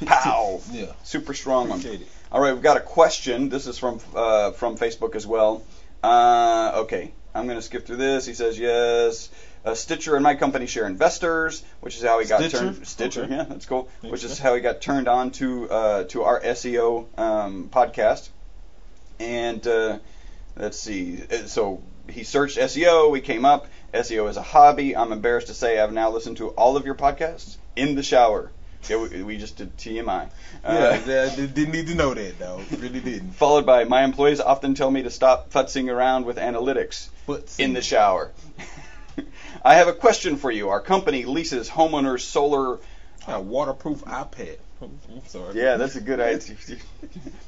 Pow. 0.05 0.61
Yeah. 0.71 0.93
Super 1.03 1.33
strong 1.33 1.69
one. 1.69 1.85
It. 1.85 2.07
All 2.31 2.41
right, 2.41 2.53
we've 2.53 2.63
got 2.63 2.77
a 2.77 2.81
question. 2.81 3.49
This 3.49 3.67
is 3.67 3.77
from 3.77 3.99
uh, 4.15 4.51
from 4.51 4.77
Facebook 4.77 5.15
as 5.15 5.27
well. 5.27 5.63
Uh, 6.01 6.71
okay, 6.83 7.11
I'm 7.35 7.45
going 7.45 7.57
to 7.57 7.61
skip 7.61 7.85
through 7.85 7.97
this. 7.97 8.25
He 8.25 8.33
says 8.33 8.57
yes. 8.57 9.29
Uh, 9.65 9.75
Stitcher 9.75 10.15
and 10.15 10.23
my 10.23 10.35
company 10.35 10.67
share 10.67 10.85
investors, 10.87 11.63
which 11.81 11.97
is 11.97 12.03
how 12.03 12.19
he 12.19 12.25
got 12.27 12.39
Stitcher? 12.39 12.57
turned. 12.59 12.87
Stitcher, 12.87 13.23
Okay. 13.23 13.35
yeah, 13.35 13.43
that's 13.43 13.65
cool. 13.65 13.89
Which 14.01 14.23
is 14.23 14.31
Interesting. 14.31 14.45
how 14.45 14.55
he 14.55 14.61
got 14.61 14.79
turned 14.81 15.07
on 15.09 15.31
to 15.31 15.69
uh, 15.69 16.03
to 16.05 16.23
our 16.23 16.39
SEO 16.41 17.05
um, 17.19 17.69
podcast. 17.71 18.29
And 19.19 19.65
uh, 19.67 19.99
let's 20.55 20.79
see. 20.79 21.21
Uh, 21.31 21.47
So 21.47 21.81
he 22.09 22.23
searched 22.23 22.57
SEO. 22.57 23.11
We 23.11 23.21
came 23.21 23.43
up. 23.45 23.67
SEO 23.93 24.29
is 24.29 24.37
a 24.37 24.41
hobby. 24.41 24.95
I'm 24.95 25.11
embarrassed 25.11 25.47
to 25.47 25.53
say 25.53 25.79
I've 25.79 25.91
now 25.91 26.09
listened 26.11 26.37
to 26.37 26.49
all 26.49 26.77
of 26.77 26.85
your 26.85 26.95
podcasts 26.95 27.57
in 27.75 27.95
the 27.95 28.03
shower. 28.03 28.51
Yeah, 28.89 28.97
we, 28.97 29.23
we 29.23 29.37
just 29.37 29.57
did 29.57 29.75
TMI. 29.77 30.29
Yeah, 30.63 30.69
Uh, 30.69 30.99
they- 31.05 31.29
they 31.35 31.47
didn't 31.47 31.71
need 31.73 31.87
to 31.87 31.95
know 31.95 32.13
that 32.13 32.39
though. 32.39 32.61
Really 32.77 33.01
didn't. 33.01 33.31
followed 33.33 33.65
by 33.65 33.83
my 33.83 34.03
employees 34.05 34.39
often 34.39 34.73
tell 34.73 34.89
me 34.89 35.01
to 35.03 35.09
stop 35.09 35.49
futzing 35.51 35.91
around 35.91 36.25
with 36.25 36.37
analytics 36.37 37.09
But 37.27 37.53
in 37.57 37.73
the 37.73 37.81
shower. 37.81 38.31
I 39.63 39.75
have 39.75 39.87
a 39.87 39.93
question 39.93 40.37
for 40.37 40.51
you. 40.51 40.69
Our 40.69 40.81
company 40.81 41.25
leases 41.25 41.69
homeowners 41.69 42.21
solar. 42.21 42.79
a 43.27 43.41
waterproof 43.41 44.03
iPad. 44.05 44.57
I'm 44.81 44.97
sorry. 45.27 45.55
Yeah, 45.61 45.75
that's 45.75 45.95
a 45.97 46.01
good 46.01 46.19
idea. 46.21 46.55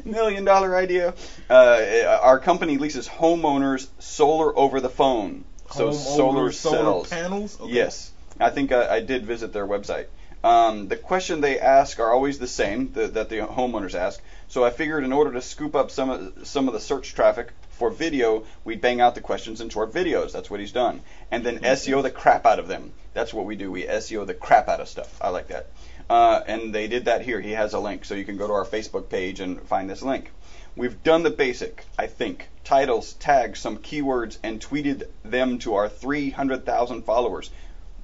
Million 0.05 0.43
dollar 0.43 0.75
idea. 0.75 1.13
Uh, 1.49 2.19
our 2.21 2.39
company 2.39 2.77
leases 2.77 3.07
homeowners 3.07 3.87
solar 3.99 4.57
over 4.57 4.81
the 4.81 4.89
phone. 4.89 5.45
So 5.71 5.85
Home 5.85 5.93
solar 5.93 6.51
solar 6.51 6.77
cells. 7.05 7.09
panels. 7.09 7.61
Okay. 7.61 7.71
Yes, 7.71 8.11
I 8.39 8.49
think 8.49 8.73
I, 8.73 8.95
I 8.95 8.99
did 8.99 9.25
visit 9.25 9.53
their 9.53 9.65
website. 9.65 10.07
Um, 10.43 10.87
the 10.87 10.97
question 10.97 11.41
they 11.41 11.59
ask 11.59 11.99
are 11.99 12.11
always 12.11 12.39
the 12.39 12.47
same 12.47 12.91
the, 12.93 13.07
that 13.09 13.29
the 13.29 13.37
homeowners 13.37 13.93
ask. 13.93 14.21
So 14.47 14.65
I 14.65 14.71
figured 14.71 15.03
in 15.03 15.13
order 15.13 15.33
to 15.33 15.41
scoop 15.41 15.75
up 15.75 15.91
some 15.91 16.09
of 16.09 16.47
some 16.47 16.67
of 16.67 16.73
the 16.73 16.79
search 16.79 17.13
traffic 17.13 17.49
for 17.69 17.89
video, 17.89 18.45
we'd 18.63 18.81
bang 18.81 19.01
out 19.01 19.15
the 19.15 19.21
questions 19.21 19.61
in 19.61 19.69
short 19.69 19.93
videos. 19.93 20.31
That's 20.31 20.49
what 20.49 20.59
he's 20.59 20.71
done, 20.71 21.01
and 21.29 21.45
then 21.45 21.59
SEO 21.59 22.01
the 22.01 22.11
crap 22.11 22.45
out 22.45 22.59
of 22.59 22.67
them. 22.67 22.91
That's 23.13 23.33
what 23.33 23.45
we 23.45 23.55
do. 23.55 23.71
We 23.71 23.83
SEO 23.83 24.25
the 24.25 24.33
crap 24.33 24.67
out 24.67 24.79
of 24.79 24.87
stuff. 24.87 25.15
I 25.21 25.29
like 25.29 25.47
that. 25.49 25.67
Uh, 26.09 26.41
and 26.45 26.75
they 26.75 26.87
did 26.87 27.05
that 27.05 27.21
here. 27.21 27.39
He 27.39 27.51
has 27.51 27.73
a 27.73 27.79
link, 27.79 28.03
so 28.03 28.15
you 28.15 28.25
can 28.25 28.37
go 28.37 28.47
to 28.47 28.53
our 28.53 28.65
Facebook 28.65 29.09
page 29.09 29.39
and 29.39 29.61
find 29.61 29.89
this 29.89 30.01
link. 30.01 30.31
We've 30.75 31.01
done 31.03 31.23
the 31.23 31.29
basic, 31.29 31.85
I 31.99 32.07
think. 32.07 32.49
Titles, 32.63 33.13
tags, 33.13 33.59
some 33.59 33.77
keywords, 33.77 34.37
and 34.41 34.59
tweeted 34.61 35.07
them 35.23 35.59
to 35.59 35.75
our 35.75 35.89
300,000 35.89 37.03
followers. 37.03 37.49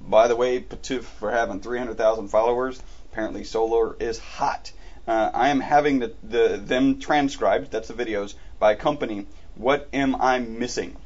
By 0.00 0.28
the 0.28 0.36
way, 0.36 0.60
Patif 0.60 1.02
for 1.02 1.30
having 1.30 1.60
300,000 1.60 2.28
followers. 2.28 2.82
Apparently, 3.12 3.44
Solar 3.44 3.96
is 4.00 4.18
hot. 4.18 4.72
Uh, 5.06 5.30
I 5.32 5.48
am 5.48 5.60
having 5.60 6.00
the, 6.00 6.14
the 6.22 6.60
them 6.62 7.00
transcribed. 7.00 7.70
That's 7.70 7.88
the 7.88 7.94
videos 7.94 8.34
by 8.58 8.74
company. 8.74 9.26
What 9.56 9.88
am 9.92 10.16
I 10.16 10.38
missing? 10.38 10.96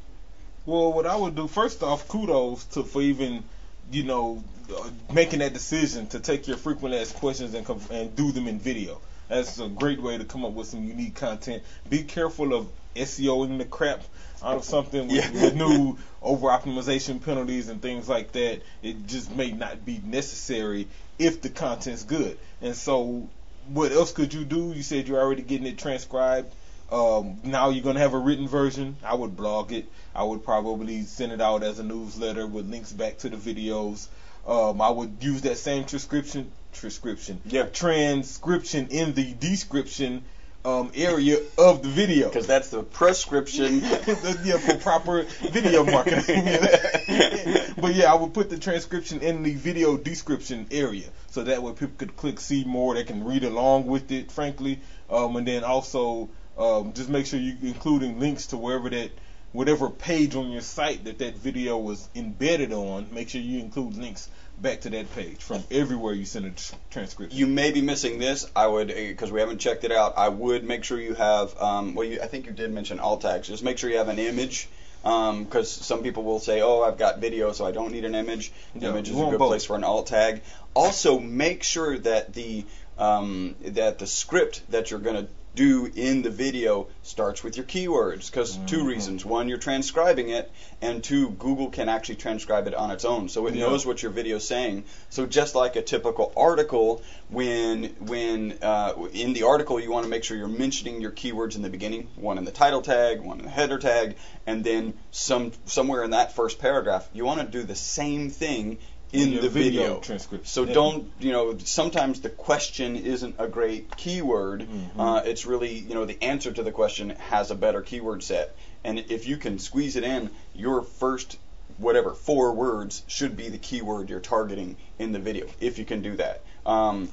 Well, 0.67 0.93
what 0.93 1.07
I 1.07 1.17
would 1.17 1.35
do 1.35 1.49
first 1.49 1.83
off, 1.83 2.07
kudos 2.09 2.65
to 2.75 2.85
for 2.85 3.03
even, 3.03 3.45
you 3.91 4.05
know, 4.05 4.45
uh, 4.77 4.91
making 5.13 5.41
that 5.41 5.53
decision 5.53 6.07
to 6.09 6.21
take 6.21 6.47
your 6.47 6.57
frequent 6.57 6.95
asked 6.95 7.15
questions 7.17 7.55
and 7.55 7.69
and 7.91 8.15
do 8.15 8.31
them 8.31 8.47
in 8.47 8.59
video. 8.59 9.01
That's 9.29 9.59
a 9.59 9.69
great 9.69 10.01
way 10.01 10.19
to 10.19 10.25
come 10.25 10.45
up 10.45 10.53
with 10.53 10.69
some 10.69 10.85
unique 10.85 11.15
content. 11.15 11.63
Be 11.89 12.03
careful 12.03 12.55
of 12.55 12.69
SEOing 12.95 13.59
the 13.59 13.65
crap 13.65 14.03
out 14.43 14.57
of 14.57 14.65
something 14.65 15.09
with, 15.09 15.35
Yeah. 15.35 15.43
with 15.43 15.55
new 15.55 15.99
over 16.21 16.49
optimization 16.49 17.23
penalties 17.25 17.69
and 17.69 17.81
things 17.81 18.09
like 18.09 18.33
that. 18.33 18.61
It 18.83 19.07
just 19.07 19.35
may 19.35 19.53
not 19.53 19.85
be 19.85 20.01
necessary 20.05 20.89
if 21.19 21.41
the 21.43 21.49
content's 21.49 22.03
good. 22.05 22.39
And 22.61 22.75
so, 22.75 23.29
what 23.73 23.93
else 23.93 24.13
could 24.13 24.35
you 24.35 24.45
do? 24.45 24.73
You 24.73 24.83
said 24.83 25.07
you're 25.09 25.21
already 25.21 25.43
getting 25.43 25.67
it 25.67 25.79
transcribed. 25.79 26.53
Um, 26.91 27.39
now 27.45 27.71
you're 27.71 27.85
gonna 27.85 28.01
have 28.01 28.13
a 28.15 28.19
written 28.19 28.47
version. 28.49 28.97
I 29.05 29.15
would 29.15 29.37
blog 29.37 29.73
it. 29.73 29.87
I 30.15 30.25
would 30.25 30.45
probably 30.45 31.05
send 31.05 31.33
it 31.33 31.41
out 31.41 31.63
as 31.63 31.79
a 31.79 31.83
newsletter 31.83 32.47
with 32.47 32.69
links 32.69 32.93
back 32.93 33.19
to 33.19 33.31
the 33.31 33.37
videos. 33.37 34.09
Um, 34.47 34.81
I 34.83 34.91
would 34.91 35.17
use 35.21 35.43
that 35.43 35.57
same 35.57 35.85
transcription, 35.85 36.51
transcription, 36.73 37.41
Yeah. 37.47 37.63
transcription 37.67 38.89
in 38.91 39.15
the 39.15 39.33
description 39.35 40.25
um, 40.65 40.93
area 40.95 41.39
of 41.59 41.83
the 41.83 41.89
video. 41.89 42.29
Because 42.29 42.47
that's 42.47 42.69
the 42.71 42.83
prescription. 42.83 43.81
yeah, 44.45 44.59
for 44.59 44.77
proper 44.77 45.23
video 45.41 45.85
marketing. 45.85 46.45
but 47.79 47.95
yeah, 47.95 48.13
I 48.13 48.15
would 48.15 48.33
put 48.33 48.51
the 48.51 48.59
transcription 48.59 49.21
in 49.21 49.43
the 49.43 49.55
video 49.55 49.97
description 49.97 50.67
area, 50.71 51.09
so 51.31 51.45
that 51.45 51.63
way 51.63 51.73
people 51.73 51.97
could 51.99 52.17
click 52.17 52.41
see 52.41 52.65
more. 52.65 52.95
They 52.95 53.05
can 53.05 53.25
read 53.25 53.45
along 53.45 53.87
with 53.87 54.11
it, 54.13 54.31
frankly, 54.31 54.81
um, 55.11 55.37
and 55.37 55.47
then 55.47 55.65
also 55.65 56.31
um, 56.57 56.93
just 56.93 57.09
make 57.09 57.27
sure 57.27 57.41
you're 57.41 57.57
including 57.63 58.21
links 58.21 58.49
to 58.49 58.57
wherever 58.57 58.89
that 58.91 59.11
whatever 59.53 59.91
page 59.91 60.35
on 60.35 60.51
your 60.51 60.63
site 60.63 61.05
that 61.05 61.19
that 61.19 61.37
video 61.37 61.79
was 61.79 62.09
embedded 62.15 62.73
on. 62.73 63.09
Make 63.13 63.29
sure 63.29 63.41
you 63.41 63.59
include 63.61 63.97
links 63.97 64.29
back 64.61 64.83
to 64.83 64.91
that 64.91 65.13
page 65.15 65.39
from 65.39 65.63
everywhere 65.71 66.15
you 66.15 66.25
send 66.25 66.47
a 66.47 66.51
tr- 66.51 66.75
transcription. 66.91 67.39
You 67.39 67.47
may 67.47 67.71
be 67.73 67.81
missing 67.81 68.19
this. 68.19 68.47
I 68.55 68.67
would, 68.67 68.89
because 68.89 69.31
we 69.33 69.41
haven't 69.41 69.59
checked 69.59 69.85
it 69.85 69.93
out. 69.93 70.15
I 70.17 70.29
would 70.29 70.65
make 70.65 70.85
sure 70.85 71.01
you 71.01 71.15
have. 71.15 71.61
Um, 71.61 71.95
well, 71.95 72.07
you, 72.07 72.21
I 72.23 72.27
think 72.27 72.47
you 72.47 72.53
did 72.53 72.71
mention 72.73 73.01
alt 73.01 73.23
tags. 73.23 73.49
Just 73.49 73.63
make 73.63 73.79
sure 73.79 73.91
you 73.91 73.99
have 73.99 74.09
an 74.09 74.19
image, 74.19 74.69
because 75.03 75.71
some 75.71 76.03
people 76.03 76.23
will 76.23 76.39
say, 76.39 76.61
"Oh, 76.63 76.83
I've 76.83 76.99
got 76.99 77.19
video, 77.19 77.53
so 77.53 77.67
I 77.67 77.73
don't 77.73 77.93
need 77.93 78.05
an 78.05 78.15
image." 78.15 78.53
The 78.75 78.81
Yeah, 78.83 78.91
image 78.91 79.09
is 79.09 79.19
a 79.19 79.25
good 79.25 79.39
both. 79.39 79.49
place 79.51 79.65
for 79.65 79.77
an 79.77 79.85
alt 79.85 80.07
tag. 80.07 80.43
Also, 80.75 81.19
make 81.19 81.63
sure 81.63 81.99
that 81.99 82.33
the 82.33 82.65
um, 82.99 83.57
that 83.65 83.99
the 83.99 84.07
script 84.07 84.63
that 84.71 84.91
you're 84.91 85.01
going 85.01 85.17
to 85.17 85.33
do 85.55 85.91
in 85.95 86.23
the 86.23 86.31
video 86.31 86.87
starts 87.03 87.45
with 87.45 87.57
your 87.57 87.67
keywords 87.67 88.31
because 88.31 88.59
two 88.67 88.85
Mhm. 88.85 88.87
reasons 88.87 89.25
one 89.25 89.49
you're 89.49 89.59
transcribing 89.59 90.31
it 90.31 90.51
and 90.81 91.05
two 91.05 91.31
google 91.31 91.69
can 91.69 91.89
actually 91.89 92.15
transcribe 92.17 92.67
it 92.67 92.75
on 92.75 92.91
its 92.91 93.05
own 93.05 93.29
so 93.29 93.47
it 93.47 93.55
Yeah. 93.55 93.67
knows 93.67 93.85
what 93.85 94.03
your 94.03 94.11
video 94.13 94.37
is 94.37 94.47
saying 94.47 94.85
so 95.11 95.27
just 95.27 95.55
like 95.55 95.77
a 95.77 95.83
typical 95.83 96.33
article 96.37 97.03
when 97.29 97.85
when 98.01 98.59
uh, 98.63 98.95
in 99.13 99.33
the 99.35 99.43
article 99.43 99.79
you 99.79 99.91
want 99.91 100.05
to 100.05 100.11
make 100.11 100.25
sure 100.25 100.37
you're 100.37 100.49
mentioning 100.49 101.01
your 101.01 101.11
keywords 101.11 101.55
in 101.55 101.63
the 101.63 101.71
beginning 101.71 102.09
one 102.17 102.39
in 102.39 102.45
the 102.45 102.51
title 102.51 102.81
tag 102.81 103.21
one 103.21 103.39
in 103.39 103.45
the 103.45 103.51
header 103.51 103.79
tag 103.79 104.17
and 104.47 104.65
then 104.65 104.95
some 105.11 105.53
somewhere 105.67 106.03
in 106.03 106.11
that 106.11 106.33
first 106.35 106.59
paragraph 106.59 107.09
you 107.13 107.25
want 107.25 107.41
to 107.41 107.47
do 107.47 107.63
the 107.63 107.75
same 107.75 108.31
thing 108.31 108.79
in 109.13 109.41
the 109.41 109.49
video. 109.49 110.01
transcription. 110.01 110.47
So 110.47 110.65
Yeah. 110.65 110.73
don't, 110.73 111.13
you 111.21 111.33
know, 111.33 111.57
sometimes 111.59 112.21
the 112.21 112.31
question 112.31 112.97
isn't 112.97 113.37
a 113.39 113.47
great 113.47 113.97
keyword. 113.97 114.63
Mhm. 114.63 114.89
Uh, 114.99 115.23
it's 115.25 115.47
really, 115.47 115.79
you 115.79 115.95
know, 115.95 116.05
the 116.05 116.23
answer 116.23 116.53
to 116.53 116.63
the 116.63 116.73
question 116.73 117.11
has 117.11 117.51
a 117.51 117.55
better 117.55 117.83
keyword 117.83 118.23
set. 118.23 118.55
And 118.85 118.99
if 119.11 119.27
you 119.29 119.37
can 119.37 119.59
squeeze 119.59 119.97
it 119.97 120.05
in, 120.05 120.31
your 120.55 120.83
first, 120.83 121.37
whatever, 121.79 122.15
four 122.15 122.53
words 122.53 123.03
should 123.07 123.37
be 123.37 123.49
the 123.49 123.59
keyword 123.59 124.11
you're 124.11 124.21
targeting 124.21 124.77
in 124.99 125.13
the 125.13 125.19
video, 125.19 125.47
if 125.61 125.79
you 125.79 125.85
can 125.85 126.03
do 126.03 126.17
that. 126.17 126.43
Um, 126.67 127.11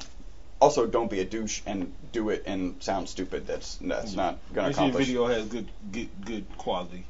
also, 0.61 0.85
don't 0.85 1.09
be 1.09 1.19
a 1.19 1.25
douche 1.25 1.61
and 1.65 1.93
do 2.11 2.29
it 2.29 2.43
and 2.45 2.81
sound 2.81 3.07
stupid. 3.07 3.47
That's 3.47 3.77
that's 3.81 4.13
not 4.13 4.39
going 4.53 4.73
to 4.73 4.81
Make 4.81 4.91
sure 4.93 5.05
your 5.05 5.27
video 5.27 5.27
has 5.27 5.45
good, 5.45 5.67
good, 5.91 6.09
good 6.25 6.57
quality 6.57 7.05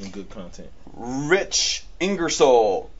and 0.00 0.12
good 0.12 0.28
content. 0.30 0.70
Rich 0.94 1.84
Ingersoll. 2.00 2.90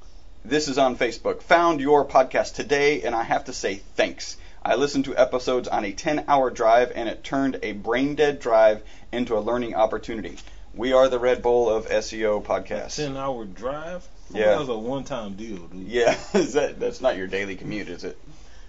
This 0.44 0.68
is 0.68 0.76
on 0.78 0.96
Facebook. 0.96 1.42
Found 1.42 1.80
your 1.80 2.06
podcast 2.06 2.54
today, 2.54 3.02
and 3.02 3.14
I 3.14 3.22
have 3.22 3.44
to 3.46 3.52
say 3.52 3.76
thanks. 3.96 4.36
I 4.62 4.74
listened 4.76 5.06
to 5.06 5.16
episodes 5.16 5.68
on 5.68 5.84
a 5.84 5.92
10 5.92 6.24
hour 6.28 6.50
drive, 6.50 6.92
and 6.94 7.08
it 7.08 7.24
turned 7.24 7.58
a 7.62 7.72
brain 7.72 8.14
dead 8.14 8.40
drive 8.40 8.82
into 9.12 9.36
a 9.36 9.40
learning 9.40 9.74
opportunity. 9.74 10.36
We 10.74 10.92
are 10.92 11.08
the 11.08 11.18
Red 11.18 11.42
Bull 11.42 11.70
of 11.70 11.86
SEO 11.86 12.42
podcasts. 12.44 12.96
Ten 12.96 13.16
hour 13.16 13.44
drive. 13.44 14.06
Yeah. 14.32 14.46
that 14.50 14.60
was 14.60 14.68
a 14.68 14.76
one 14.78 15.04
time 15.04 15.34
deal, 15.34 15.58
dude. 15.68 15.86
Yeah, 15.86 16.16
is 16.34 16.54
that, 16.54 16.78
that's 16.80 17.00
not 17.00 17.16
your 17.16 17.26
daily 17.26 17.56
commute, 17.56 17.88
is 17.88 18.04
it? 18.04 18.18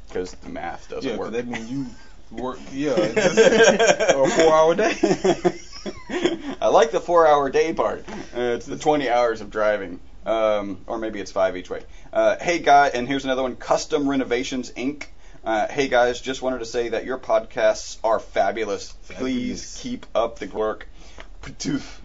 Because 0.08 0.32
the 0.32 0.50
math 0.50 0.88
doesn't 0.90 1.10
Yeah, 1.10 1.18
work. 1.18 1.32
that 1.32 1.48
means 1.48 1.70
you 1.72 1.88
work. 2.32 2.60
Yeah, 2.72 2.92
a 2.96 4.30
four 4.30 4.54
hour 4.54 4.76
day. 4.76 4.94
I 6.62 6.68
like 6.68 6.92
the 6.92 7.00
four 7.02 7.28
hour 7.28 7.50
day 7.50 7.74
part. 7.74 8.06
Uh, 8.10 8.40
it's 8.56 8.66
the 8.66 8.78
20 8.78 9.10
hours 9.10 9.42
of 9.42 9.50
driving. 9.50 10.00
Um, 10.26 10.80
or 10.88 10.98
maybe 10.98 11.20
it's 11.20 11.32
five 11.32 11.56
each 11.56 11.70
way. 11.70 11.84
Uh, 12.12 12.38
hey, 12.40 12.60
guy, 12.60 12.88
and 12.90 13.08
here's 13.08 13.26
another 13.26 13.44
one 13.44 13.56
Custom 13.56 14.10
Renovations 14.10 14.72
Inc. 14.72 15.06
Uh, 15.44 15.68
hey, 15.68 15.88
guys, 15.88 16.20
just 16.22 16.42
wanted 16.42 16.60
to 16.60 16.66
say 16.66 16.90
that 16.90 17.06
your 17.06 17.20
podcasts 17.20 17.98
are 18.04 18.20
fabulous. 18.20 18.92
Please 19.08 19.62
Fabulous. 19.62 19.82
keep 19.82 20.06
up 20.16 20.40
the 20.40 20.48
work. 20.48 20.88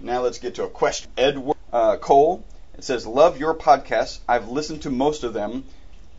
Now 0.03 0.21
let's 0.21 0.39
get 0.39 0.57
to 0.57 0.65
a 0.65 0.69
question. 0.69 1.11
Edward 1.17 1.57
uh, 1.73 1.97
Cole, 1.97 2.45
it 2.77 2.85
says, 2.85 3.07
Love 3.07 3.39
your 3.41 3.55
podcasts. 3.55 4.19
I've 4.29 4.49
listened 4.49 4.83
to 4.83 4.91
most 4.91 5.25
of 5.25 5.33
them. 5.33 5.65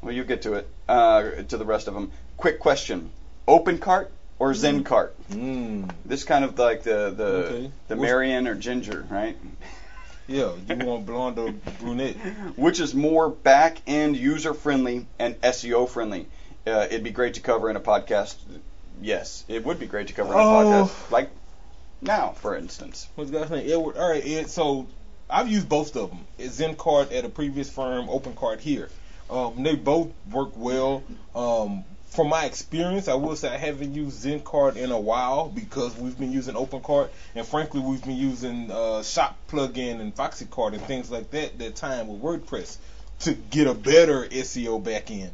Well, 0.01 0.11
you 0.11 0.23
get 0.23 0.41
to 0.43 0.53
it, 0.53 0.67
uh, 0.89 1.21
to 1.49 1.57
the 1.57 1.65
rest 1.65 1.87
of 1.87 1.93
them. 1.93 2.11
Quick 2.37 2.59
question 2.59 3.11
Open 3.47 3.77
cart 3.77 4.11
or 4.39 4.55
Zen 4.55 4.83
cart? 4.83 5.15
Mm. 5.29 5.91
This 6.03 6.23
kind 6.23 6.43
of 6.43 6.57
like 6.57 6.81
the 6.81 7.11
the 7.15 7.25
Okay. 7.25 7.71
the 7.89 7.95
Mary 7.95 8.31
Ann 8.31 8.47
or 8.47 8.55
Ginger, 8.55 9.05
right? 9.11 9.37
Yeah, 10.31 10.53
you 10.69 10.75
want 10.85 11.05
blonde 11.05 11.37
or 11.39 11.51
brunette? 11.79 12.15
Which 12.55 12.79
is 12.79 12.95
more 12.95 13.29
back 13.29 13.77
end 13.87 14.15
user 14.15 14.53
friendly 14.53 15.05
and 15.19 15.39
SEO 15.41 15.87
friendly? 15.89 16.27
Uh, 16.65 16.85
it'd 16.89 17.03
be 17.03 17.11
great 17.11 17.33
to 17.35 17.41
cover 17.41 17.69
in 17.69 17.75
a 17.75 17.79
podcast. 17.79 18.35
Yes, 19.01 19.43
it 19.47 19.65
would 19.65 19.79
be 19.79 19.87
great 19.87 20.07
to 20.07 20.13
cover 20.13 20.33
in 20.33 20.39
a 20.39 20.43
Oh. 20.43 20.45
podcast, 20.89 21.11
like 21.11 21.29
now, 22.01 22.29
for 22.29 22.55
instance. 22.55 23.07
What's 23.15 23.31
the 23.31 23.39
guy's 23.39 23.49
name? 23.49 23.69
Edward. 23.69 23.97
All 23.97 24.09
right, 24.09 24.25
Ed. 24.25 24.49
So 24.49 24.87
I've 25.29 25.49
used 25.49 25.67
both 25.67 25.95
of 25.95 26.09
them. 26.09 26.19
Zen 26.49 26.75
ZenCard 26.75 27.11
at 27.13 27.25
a 27.25 27.29
previous 27.29 27.69
firm, 27.69 28.09
Open 28.09 28.33
OpenCart 28.33 28.59
here. 28.59 28.89
Um, 29.29 29.63
they 29.63 29.75
both 29.75 30.09
work 30.31 30.51
well. 30.55 31.03
Um, 31.35 31.83
from 32.11 32.27
my 32.27 32.43
experience, 32.43 33.07
I 33.07 33.13
will 33.13 33.37
say 33.37 33.47
I 33.49 33.57
haven't 33.57 33.93
used 33.93 34.19
Zen 34.19 34.41
ZenCard 34.41 34.75
in 34.75 34.91
a 34.91 34.99
while 34.99 35.47
because 35.47 35.95
we've 35.97 36.17
been 36.19 36.31
using 36.31 36.55
OpenCart, 36.55 37.07
and 37.35 37.47
frankly, 37.47 37.79
we've 37.79 38.03
been 38.03 38.17
using 38.17 38.69
uh, 38.69 39.01
Shop 39.01 39.37
plugin 39.47 40.01
and 40.01 40.13
FoxyCart 40.13 40.73
and 40.73 40.81
things 40.81 41.09
like 41.09 41.31
that 41.31 41.57
that 41.59 41.75
time 41.75 42.07
with 42.07 42.21
WordPress 42.21 42.77
to 43.19 43.33
get 43.33 43.67
a 43.67 43.73
better 43.73 44.27
SEO 44.27 44.83
backend 44.83 45.31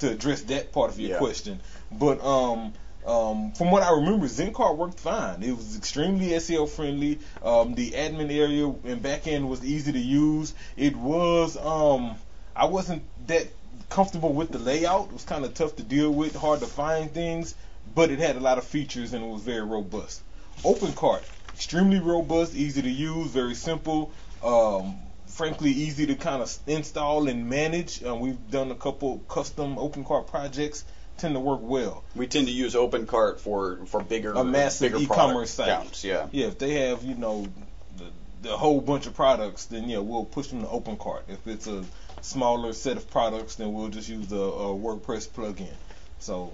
to 0.00 0.10
address 0.10 0.42
that 0.42 0.72
part 0.72 0.90
of 0.90 0.98
your 0.98 1.12
Yeah. 1.12 1.18
question. 1.18 1.60
But 1.92 2.22
um, 2.24 2.72
um, 3.06 3.52
from 3.52 3.70
what 3.70 3.84
I 3.84 3.92
remember, 3.92 4.26
Zen 4.26 4.52
Cart 4.52 4.76
worked 4.76 4.98
fine. 4.98 5.44
It 5.44 5.56
was 5.56 5.76
extremely 5.76 6.30
SEO 6.30 6.68
friendly. 6.68 7.20
Um, 7.40 7.74
the 7.76 7.92
admin 7.92 8.32
area 8.32 8.66
and 8.66 9.00
backend 9.00 9.46
was 9.46 9.64
easy 9.64 9.92
to 9.92 9.98
use. 9.98 10.54
It 10.76 10.96
was 10.96 11.56
um, 11.56 12.16
I 12.56 12.64
wasn't 12.64 13.04
that 13.28 13.46
comfortable 13.88 14.32
with 14.32 14.50
the 14.50 14.58
layout. 14.58 15.06
It 15.06 15.12
was 15.12 15.24
kind 15.24 15.44
of 15.44 15.54
tough 15.54 15.76
to 15.76 15.82
deal 15.82 16.10
with, 16.10 16.34
hard 16.36 16.60
to 16.60 16.66
find 16.66 17.10
things, 17.10 17.54
but 17.94 18.10
it 18.10 18.18
had 18.18 18.36
a 18.36 18.40
lot 18.40 18.58
of 18.58 18.64
features 18.64 19.12
and 19.12 19.24
it 19.24 19.28
was 19.28 19.42
very 19.42 19.62
robust. 19.62 20.22
OpenCart, 20.62 21.22
extremely 21.54 21.98
robust, 22.00 22.54
easy 22.54 22.82
to 22.82 22.90
use, 22.90 23.28
very 23.28 23.54
simple. 23.54 24.10
Um, 24.42 24.96
frankly 25.26 25.70
easy 25.70 26.06
to 26.06 26.14
kind 26.14 26.42
of 26.42 26.58
install 26.66 27.28
and 27.28 27.48
manage. 27.48 28.02
Uh, 28.02 28.14
we've 28.14 28.50
done 28.50 28.70
a 28.70 28.74
couple 28.74 29.18
custom 29.28 29.78
open 29.78 30.04
cart 30.04 30.26
projects, 30.28 30.84
tend 31.18 31.34
to 31.34 31.40
work 31.40 31.60
well. 31.62 32.04
We 32.14 32.26
tend 32.26 32.46
to 32.46 32.52
use 32.52 32.74
OpenCart 32.74 33.40
for 33.40 33.78
for 33.86 34.02
bigger 34.02 34.32
A 34.32 34.44
massive 34.44 34.92
bigger 34.92 35.04
e-commerce 35.04 35.54
product 35.54 35.68
site. 35.68 35.68
counts, 35.68 36.04
Yeah. 36.04 36.28
Yeah, 36.32 36.46
if 36.46 36.58
they 36.58 36.88
have 36.88 37.04
you 37.04 37.14
know 37.14 37.48
the, 37.98 38.04
the 38.48 38.56
whole 38.56 38.80
bunch 38.80 39.06
of 39.06 39.14
products, 39.14 39.66
then 39.66 39.88
yeah, 39.88 39.98
we'll 39.98 40.24
push 40.24 40.48
them 40.48 40.62
to 40.62 40.68
open 40.68 40.96
cart. 40.96 41.24
If 41.28 41.46
it's 41.46 41.66
a 41.66 41.84
smaller 42.26 42.72
set 42.72 42.96
of 42.96 43.10
products, 43.10 43.54
then 43.54 43.72
we'll 43.72 43.88
just 43.88 44.08
use 44.08 44.26
the 44.26 44.42
uh, 44.42 44.74
WordPress 44.74 45.28
plugin. 45.28 45.72
So 46.18 46.52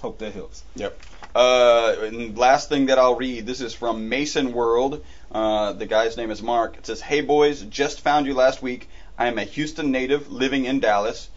hope 0.00 0.18
that 0.18 0.34
helps. 0.34 0.62
Yep. 0.76 1.00
Uh, 1.34 1.96
and 2.02 2.36
last 2.36 2.68
thing 2.68 2.86
that 2.86 2.98
I'll 2.98 3.16
read. 3.16 3.46
This 3.46 3.60
is 3.60 3.74
from 3.74 4.08
Mason 4.08 4.52
World. 4.52 5.04
Uh, 5.32 5.72
the 5.72 5.86
guy's 5.86 6.16
name 6.16 6.30
is 6.30 6.42
Mark. 6.42 6.76
It 6.76 6.86
says, 6.86 7.00
"Hey 7.00 7.20
boys, 7.20 7.62
just 7.62 8.00
found 8.00 8.26
you 8.26 8.34
last 8.34 8.62
week. 8.62 8.88
I 9.18 9.28
am 9.28 9.38
a 9.38 9.44
Houston 9.44 9.90
native 9.90 10.30
living 10.30 10.64
in 10.64 10.80
Dallas. 10.80 11.28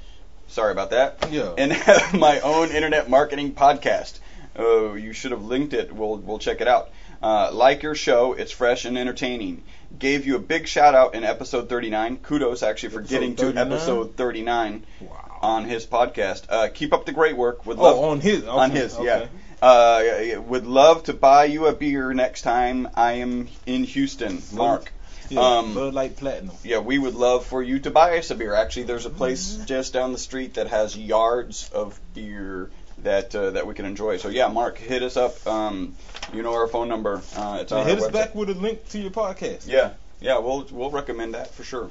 Sorry 0.48 0.72
about 0.72 0.91
that. 0.91 1.27
Yeah. 1.32 1.53
And 1.58 1.72
have 1.89 2.13
my 2.13 2.39
own 2.41 2.70
internet 2.72 3.10
marketing 3.10 3.53
podcast. 3.53 4.20
Oh, 4.55 4.93
you 4.93 5.13
should 5.13 5.32
have 5.32 5.43
linked 5.43 5.74
it. 5.74 5.93
We'll 5.93 6.17
we'll 6.17 6.39
check 6.39 6.62
it 6.62 6.67
out. 6.67 6.89
Uh, 7.22 7.51
like 7.53 7.84
your 7.84 7.96
show, 7.96 8.34
it's 8.34 8.51
fresh 8.51 8.86
and 8.86 8.98
entertaining. 8.98 9.63
Gave 9.97 10.25
you 10.25 10.35
a 10.35 10.39
big 10.39 10.67
shout 10.67 10.95
out 10.95 11.13
in 11.13 11.23
episode 11.23 11.69
39. 11.69 12.17
Kudos 12.17 12.63
actually 12.63 12.89
for 12.89 13.00
Episode 13.00 13.13
getting 13.13 13.35
to 13.38 13.55
episode 13.59 14.15
39 14.15 14.85
Wow. 15.01 15.39
on 15.41 15.65
his 15.65 15.85
podcast. 15.85 16.43
Uh, 16.50 16.67
keep 16.73 16.93
up 16.93 17.05
the 17.05 17.12
great 17.12 17.38
work. 17.38 17.65
Would 17.65 17.77
Oh, 17.77 17.83
love 17.83 18.00
on 18.00 18.19
his 18.19 18.43
on 18.45 18.71
his, 18.71 18.95
okay. 18.95 19.05
yeah. 19.05 19.27
Uh, 19.65 20.41
would 20.41 20.65
love 20.65 21.03
to 21.03 21.13
buy 21.13 21.45
you 21.45 21.67
a 21.67 21.73
beer 21.73 22.13
next 22.13 22.41
time 22.41 22.89
I 22.95 23.13
am 23.13 23.47
in 23.65 23.83
Houston, 23.83 24.41
Mark. 24.51 24.91
Yeah, 25.29 25.39
Um, 25.39 25.73
Bud 25.73 25.93
Light 25.93 26.17
Platinum. 26.17 26.55
yeah, 26.63 26.79
we 26.79 26.97
would 27.00 27.15
love 27.15 27.45
for 27.45 27.63
you 27.63 27.79
to 27.79 27.89
buy 27.91 28.17
us 28.17 28.29
a 28.29 28.35
beer. 28.35 28.53
Actually, 28.53 28.83
there's 28.83 29.05
a 29.05 29.09
place 29.09 29.57
just 29.65 29.93
down 29.93 30.12
the 30.12 30.17
street 30.17 30.55
that 30.55 30.67
has 30.67 30.97
yards 30.97 31.69
of 31.73 31.97
beer 32.13 32.69
that 33.03 33.36
uh, 33.36 33.51
that 33.51 33.67
we 33.67 33.74
can 33.74 33.86
enjoy. 33.86 34.17
So 34.17 34.29
yeah, 34.29 34.48
Mark, 34.48 34.77
hit 34.77 35.03
us 35.03 35.17
up. 35.17 35.45
Um, 35.48 35.95
you 36.33 36.41
know 36.43 36.53
our 36.53 36.67
phone 36.67 36.88
number. 36.89 37.22
Uh, 37.36 37.60
it's 37.62 37.72
on 37.72 37.86
hit 37.86 38.00
us 38.00 38.07
website. 38.07 38.13
back 38.13 38.36
with 38.36 38.50
a 38.50 38.53
link 38.53 38.88
to 38.89 39.00
your 39.00 39.12
podcast. 39.12 39.67
Yeah, 39.67 39.91
yeah, 40.19 40.39
we'll 40.39 40.67
we'll 40.72 40.91
recommend 40.91 41.33
that 41.36 41.53
for 41.53 41.63
sure. 41.63 41.89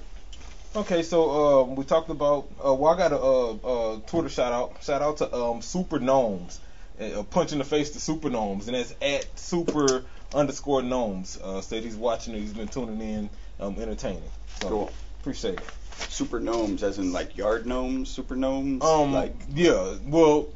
Okay, 0.75 1.02
so 1.02 1.62
um, 1.62 1.76
we 1.76 1.85
talked 1.85 2.09
about. 2.09 2.49
Uh, 2.64 2.73
well, 2.75 2.95
I 2.95 2.97
got 2.97 3.12
a, 3.12 3.19
uh 3.19 3.52
uh 3.95 4.00
Twitter 4.07 4.28
shout 4.31 4.52
out. 4.52 4.83
Shout 4.83 5.02
out 5.02 5.19
to 5.19 5.35
um, 5.35 5.61
Super 5.62 5.99
Gnomes. 5.99 6.59
A 6.99 7.23
punch 7.25 7.52
in 7.52 7.59
the 7.59 7.64
face 7.64 7.90
to 7.90 8.00
Super 8.00 8.31
Gnomes, 8.31 8.69
and 8.69 8.76
that's 8.76 8.95
at 9.02 9.38
Super 9.38 10.04
underscore 10.35 10.83
Gnomes. 10.83 11.38
Uh, 11.42 11.61
said 11.61 11.83
he's 11.83 11.97
watching 11.97 12.35
it. 12.35 12.40
He's 12.40 12.52
been 12.52 12.69
tuning 12.69 13.00
in, 13.00 13.31
um, 13.61 13.76
entertaining. 13.78 14.23
So 14.61 14.69
Cool. 14.69 14.90
appreciate 15.21 15.54
it. 15.54 15.64
Super 16.09 16.40
gnomes, 16.40 16.83
as 16.83 16.99
in 16.99 17.12
like 17.12 17.37
yard 17.37 17.66
gnomes, 17.66 18.09
super 18.11 18.35
gnomes. 18.37 18.83
Um, 18.83 19.12
like 19.12 19.35
yeah. 19.54 19.97
Well, 20.07 20.49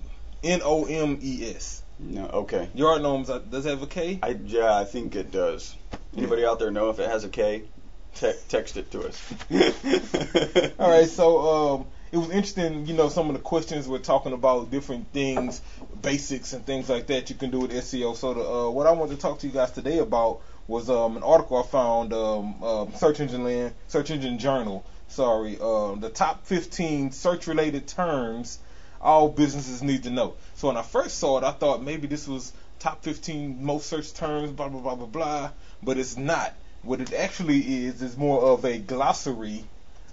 N 0.46 0.60
O 0.64 0.84
M 0.84 1.18
E 1.22 1.50
S. 1.54 1.82
no, 1.98 2.26
okay. 2.26 2.68
Yard 2.74 3.02
Gnomes 3.02 3.26
does 3.26 3.66
it 3.66 3.70
have 3.70 3.82
a 3.82 3.86
K? 3.86 4.20
I 4.22 4.28
yeah, 4.44 4.76
I 4.76 4.84
think 4.84 5.16
it 5.16 5.32
does. 5.32 5.74
Anybody 6.16 6.44
out 6.44 6.58
there 6.58 6.70
know 6.70 6.90
if 6.90 6.98
it 7.00 7.08
has 7.10 7.24
a 7.24 7.28
K? 7.28 7.64
Te- 8.14 8.32
text 8.48 8.76
it 8.76 8.90
to 8.92 9.06
us. 9.06 9.34
All 10.78 10.90
right, 10.90 11.08
so 11.08 11.74
um, 11.74 11.86
it 12.12 12.16
was 12.16 12.30
interesting. 12.30 12.86
You 12.86 12.94
know, 12.94 13.08
some 13.08 13.28
of 13.28 13.34
the 13.34 13.42
questions 13.42 13.88
were 13.88 13.98
talking 13.98 14.32
about 14.32 14.70
different 14.70 15.12
things, 15.12 15.60
basics 16.00 16.52
and 16.52 16.64
things 16.64 16.88
like 16.88 17.08
that 17.08 17.28
you 17.28 17.36
can 17.36 17.50
do 17.50 17.60
with 17.60 17.72
SEO. 17.72 18.16
So 18.16 18.32
the, 18.32 18.40
uh, 18.40 18.70
what 18.70 18.86
I 18.86 18.92
wanted 18.92 19.16
to 19.16 19.20
talk 19.20 19.40
to 19.40 19.46
you 19.46 19.52
guys 19.52 19.72
today 19.72 19.98
about 19.98 20.40
was 20.68 20.88
um, 20.88 21.16
an 21.16 21.22
article 21.22 21.58
I 21.58 21.66
found, 21.66 22.12
um, 22.12 22.62
um, 22.62 22.92
Search 22.94 23.20
Engine 23.20 23.44
Land, 23.44 23.74
Search 23.88 24.10
Engine 24.10 24.38
Journal. 24.38 24.84
Sorry, 25.08 25.58
uh, 25.60 25.94
the 25.96 26.08
top 26.08 26.46
15 26.46 27.12
search-related 27.12 27.86
terms 27.86 28.58
all 29.00 29.28
businesses 29.28 29.82
need 29.82 30.04
to 30.04 30.10
know. 30.10 30.34
So 30.54 30.68
when 30.68 30.76
I 30.76 30.82
first 30.82 31.18
saw 31.18 31.38
it, 31.38 31.44
I 31.44 31.52
thought 31.52 31.82
maybe 31.82 32.06
this 32.06 32.26
was 32.26 32.52
top 32.78 33.02
15 33.02 33.64
most 33.64 33.86
searched 33.86 34.16
terms, 34.16 34.52
blah 34.52 34.68
blah 34.68 34.80
blah 34.80 34.94
blah 34.94 35.06
blah. 35.06 35.50
But 35.82 35.98
it's 35.98 36.16
not. 36.16 36.54
What 36.82 37.00
it 37.00 37.12
actually 37.12 37.86
is 37.86 38.02
is 38.02 38.16
more 38.16 38.40
of 38.40 38.64
a 38.64 38.78
glossary 38.78 39.64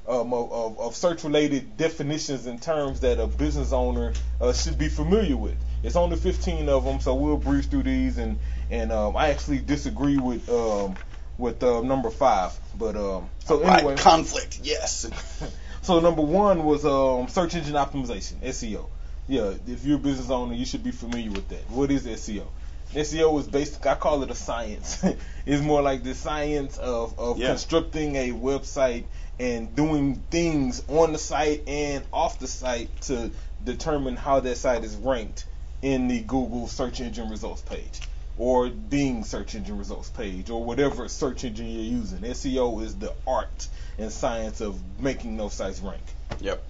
um, 0.07 0.33
of, 0.33 0.51
of, 0.51 0.79
of 0.79 0.95
search-related 0.95 1.77
definitions 1.77 2.45
and 2.45 2.61
terms 2.61 3.01
that 3.01 3.19
a 3.19 3.27
business 3.27 3.71
owner 3.71 4.13
uh, 4.41 4.51
should 4.51 4.77
be 4.77 4.89
familiar 4.89 5.37
with. 5.37 5.55
It's 5.83 5.95
only 5.95 6.17
15 6.17 6.67
of 6.69 6.83
them, 6.83 6.99
so 6.99 7.13
we'll 7.15 7.37
breeze 7.37 7.67
through 7.67 7.83
these. 7.83 8.17
And 8.17 8.39
and 8.71 8.91
um, 8.91 9.15
I 9.15 9.29
actually 9.29 9.59
disagree 9.59 10.17
with 10.17 10.49
um, 10.49 10.95
with 11.37 11.61
uh, 11.63 11.81
number 11.81 12.09
five. 12.09 12.57
But 12.77 12.95
um, 12.95 13.29
so 13.39 13.61
Right, 13.61 13.79
anyway, 13.79 13.95
conflict. 13.95 14.59
Yes. 14.63 15.09
so 15.83 15.99
number 15.99 16.21
one 16.21 16.63
was 16.63 16.85
um, 16.85 17.27
search 17.27 17.55
engine 17.55 17.75
optimization, 17.75 18.35
SEO. 18.41 18.87
Yeah, 19.27 19.53
if 19.67 19.85
you're 19.85 19.97
a 19.97 19.99
business 19.99 20.29
owner, 20.29 20.53
you 20.53 20.65
should 20.65 20.83
be 20.83 20.91
familiar 20.91 21.31
with 21.31 21.47
that. 21.49 21.69
What 21.69 21.91
is 21.91 22.05
SEO? 22.05 22.45
SEO 22.93 23.39
is 23.39 23.47
basic. 23.47 23.85
I 23.85 23.95
call 23.95 24.21
it 24.23 24.29
a 24.29 24.35
science. 24.35 25.03
it's 25.45 25.61
more 25.61 25.81
like 25.81 26.03
the 26.03 26.13
science 26.13 26.77
of, 26.77 27.17
of 27.17 27.37
Yeah. 27.37 27.47
constructing 27.49 28.15
a 28.15 28.31
website 28.31 29.05
and 29.39 29.75
doing 29.75 30.15
things 30.29 30.83
on 30.87 31.11
the 31.13 31.17
site 31.17 31.67
and 31.67 32.03
off 32.11 32.39
the 32.39 32.47
site 32.47 33.01
to 33.01 33.31
determine 33.63 34.15
how 34.15 34.39
that 34.41 34.57
site 34.57 34.83
is 34.83 34.95
ranked 34.95 35.45
in 35.81 36.07
the 36.07 36.19
Google 36.21 36.67
search 36.67 37.01
engine 37.01 37.29
results 37.29 37.61
page 37.61 37.99
or 38.37 38.69
Bing 38.69 39.23
search 39.23 39.55
engine 39.55 39.77
results 39.77 40.09
page 40.09 40.49
or 40.49 40.63
whatever 40.63 41.07
search 41.07 41.43
engine 41.43 41.67
you're 41.67 41.83
using. 41.83 42.19
SEO 42.19 42.83
is 42.83 42.95
the 42.95 43.13
art 43.27 43.67
and 43.97 44.11
science 44.11 44.61
of 44.61 44.79
making 44.99 45.37
those 45.37 45.53
sites 45.53 45.79
rank. 45.79 46.01
Yep. 46.39 46.63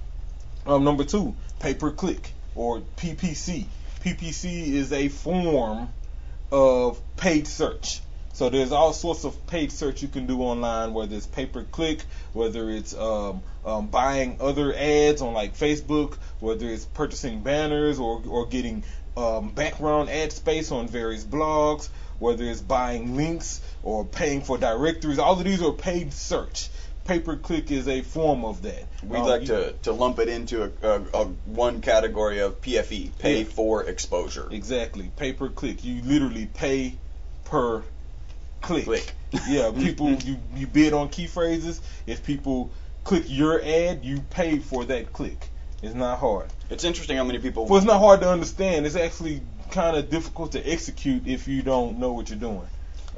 Um, 0.65 0.83
number 0.83 1.03
two, 1.03 1.35
pay 1.59 1.73
per 1.73 1.91
click 1.91 2.31
or 2.55 2.81
PPC. 2.97 3.65
PPC 4.03 4.67
is 4.73 4.91
a 4.91 5.07
form 5.07 5.89
of 6.51 7.01
paid 7.17 7.47
search. 7.47 8.01
So 8.33 8.49
there's 8.49 8.71
all 8.71 8.93
sorts 8.93 9.25
of 9.25 9.45
paid 9.45 9.71
search 9.71 10.01
you 10.01 10.07
can 10.07 10.25
do 10.25 10.41
online, 10.41 10.93
whether 10.93 11.15
it's 11.15 11.27
pay 11.27 11.45
per 11.45 11.63
click, 11.63 12.03
whether 12.33 12.69
it's 12.69 12.95
um, 12.95 13.43
um, 13.63 13.87
buying 13.87 14.37
other 14.39 14.73
ads 14.73 15.21
on 15.21 15.33
like 15.33 15.55
Facebook, 15.55 16.15
whether 16.39 16.67
it's 16.67 16.85
purchasing 16.85 17.41
banners 17.41 17.99
or, 17.99 18.23
or 18.27 18.47
getting 18.47 18.83
um, 19.17 19.49
background 19.49 20.09
ad 20.09 20.31
space 20.31 20.71
on 20.71 20.87
various 20.87 21.23
blogs, 21.23 21.89
whether 22.19 22.43
it's 22.43 22.61
buying 22.61 23.15
links 23.15 23.61
or 23.83 24.05
paying 24.05 24.41
for 24.41 24.57
directories. 24.57 25.19
All 25.19 25.37
of 25.37 25.43
these 25.43 25.61
are 25.61 25.71
paid 25.71 26.13
search. 26.13 26.69
Pay 27.05 27.19
per 27.19 27.35
click 27.35 27.69
is 27.69 27.87
a 27.89 28.01
form 28.01 28.45
of 28.45 28.61
that. 28.61 28.85
We'd 29.05 29.19
Um, 29.19 29.27
like 29.27 29.45
to, 29.45 29.73
to 29.83 29.91
lump 29.91 30.19
it 30.19 30.29
into 30.29 30.63
a, 30.63 30.87
a, 30.87 31.01
a 31.13 31.25
one 31.45 31.81
category 31.81 32.39
of 32.39 32.61
PFE, 32.61 33.11
pay 33.19 33.39
Yeah. 33.39 33.43
for 33.43 33.83
exposure. 33.83 34.47
Exactly. 34.49 35.11
Pay 35.17 35.33
per 35.33 35.49
click. 35.49 35.83
You 35.83 36.01
literally 36.03 36.45
pay 36.45 36.95
per 37.43 37.83
click. 38.61 38.85
Click. 38.85 39.13
Yeah, 39.49 39.71
people 39.71 40.11
you, 40.23 40.37
you 40.55 40.65
bid 40.65 40.93
on 40.93 41.09
key 41.09 41.27
phrases. 41.27 41.81
If 42.07 42.23
people 42.25 42.71
click 43.03 43.25
your 43.27 43.61
ad, 43.61 44.05
you 44.05 44.21
pay 44.29 44.59
for 44.59 44.85
that 44.85 45.11
click. 45.11 45.49
It's 45.83 45.93
not 45.93 46.17
hard. 46.19 46.47
It's 46.69 46.83
interesting 46.85 47.17
how 47.17 47.25
many 47.25 47.39
people. 47.39 47.65
Well, 47.65 47.77
it's 47.77 47.85
not 47.85 47.99
hard 47.99 48.21
to 48.21 48.29
understand. 48.29 48.85
It's 48.85 48.95
actually 48.95 49.41
kind 49.71 49.97
of 49.97 50.09
difficult 50.09 50.53
to 50.53 50.71
execute 50.71 51.27
if 51.27 51.47
you 51.47 51.61
don't 51.61 51.99
know 51.99 52.13
what 52.13 52.29
you're 52.29 52.39
doing. 52.39 52.67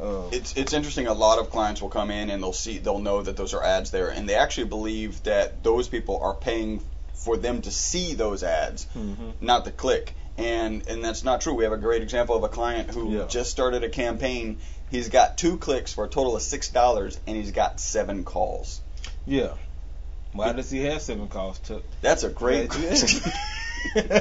Uh, 0.01 0.27
It's 0.31 0.57
it's 0.57 0.73
interesting. 0.73 1.07
A 1.07 1.13
lot 1.13 1.39
of 1.39 1.51
clients 1.51 1.81
will 1.81 1.89
come 1.89 2.09
in 2.11 2.29
and 2.29 2.41
they'll 2.43 2.53
see 2.53 2.79
they'll 2.79 2.99
know 2.99 3.21
that 3.21 3.37
those 3.37 3.53
are 3.53 3.63
ads 3.63 3.91
there, 3.91 4.09
and 4.09 4.27
they 4.27 4.35
actually 4.35 4.67
believe 4.67 5.23
that 5.23 5.63
those 5.63 5.87
people 5.87 6.19
are 6.21 6.33
paying 6.33 6.81
for 7.13 7.37
them 7.37 7.61
to 7.61 7.71
see 7.71 8.13
those 8.13 8.43
ads, 8.43 8.87
mhm. 8.97 9.33
not 9.41 9.65
to 9.65 9.71
click. 9.71 10.15
And 10.37 10.85
and 10.89 11.03
that's 11.05 11.23
not 11.23 11.41
true. 11.41 11.53
We 11.53 11.63
have 11.63 11.71
a 11.73 11.77
great 11.77 12.01
example 12.01 12.35
of 12.35 12.43
a 12.43 12.49
client 12.49 12.91
who 12.91 13.11
Yeah. 13.11 13.25
just 13.27 13.51
started 13.51 13.83
a 13.85 13.89
campaign. 13.89 14.57
He's 14.91 15.07
got 15.09 15.37
two 15.37 15.57
clicks 15.57 15.93
for 15.93 16.03
a 16.05 16.09
total 16.09 16.35
of 16.35 16.41
six 16.41 16.69
dollars, 16.69 17.17
and 17.27 17.37
he's 17.37 17.51
got 17.51 17.79
seven 17.79 18.23
calls. 18.25 18.81
Yeah. 19.25 19.53
Why 20.35 20.51
does 20.51 20.69
he 20.69 20.83
have 20.83 21.01
seven 21.01 21.27
calls, 21.27 21.59
Chuck? 21.59 21.81
That's 22.01 22.23
a 22.23 22.29
great 22.29 22.69
question. 22.69 23.31
Because 23.95 24.13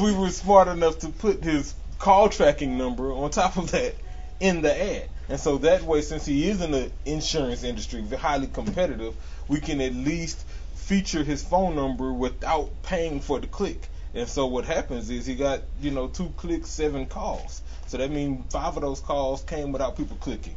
we 0.00 0.12
were 0.12 0.30
smart 0.30 0.68
enough 0.68 0.98
to 1.00 1.08
put 1.08 1.42
his 1.42 1.74
call 1.98 2.28
tracking 2.28 2.76
number 2.76 3.12
on 3.12 3.30
top 3.30 3.56
of 3.56 3.70
that 3.70 3.94
in 4.40 4.62
the 4.62 4.98
ad. 4.98 5.08
And 5.28 5.40
so 5.40 5.58
that 5.58 5.82
way, 5.82 6.02
since 6.02 6.26
he 6.26 6.48
is 6.48 6.60
in 6.60 6.72
the 6.72 6.90
insurance 7.04 7.62
industry, 7.62 8.04
highly 8.08 8.48
competitive, 8.48 9.14
we 9.48 9.60
can 9.60 9.80
at 9.80 9.94
least 9.94 10.44
feature 10.74 11.22
his 11.22 11.42
phone 11.42 11.76
number 11.76 12.12
without 12.12 12.82
paying 12.82 13.20
for 13.20 13.40
the 13.40 13.46
click. 13.46 13.88
And 14.14 14.28
so 14.28 14.46
what 14.46 14.64
happens 14.64 15.08
is 15.08 15.24
he 15.24 15.36
got, 15.36 15.62
you 15.80 15.90
know, 15.90 16.08
two 16.08 16.32
clicks, 16.36 16.68
seven 16.68 17.06
calls. 17.06 17.62
So 17.86 17.96
that 17.98 18.10
means 18.10 18.52
five 18.52 18.76
of 18.76 18.82
those 18.82 19.00
calls 19.00 19.42
came 19.42 19.72
without 19.72 19.96
people 19.96 20.16
clicking. 20.20 20.56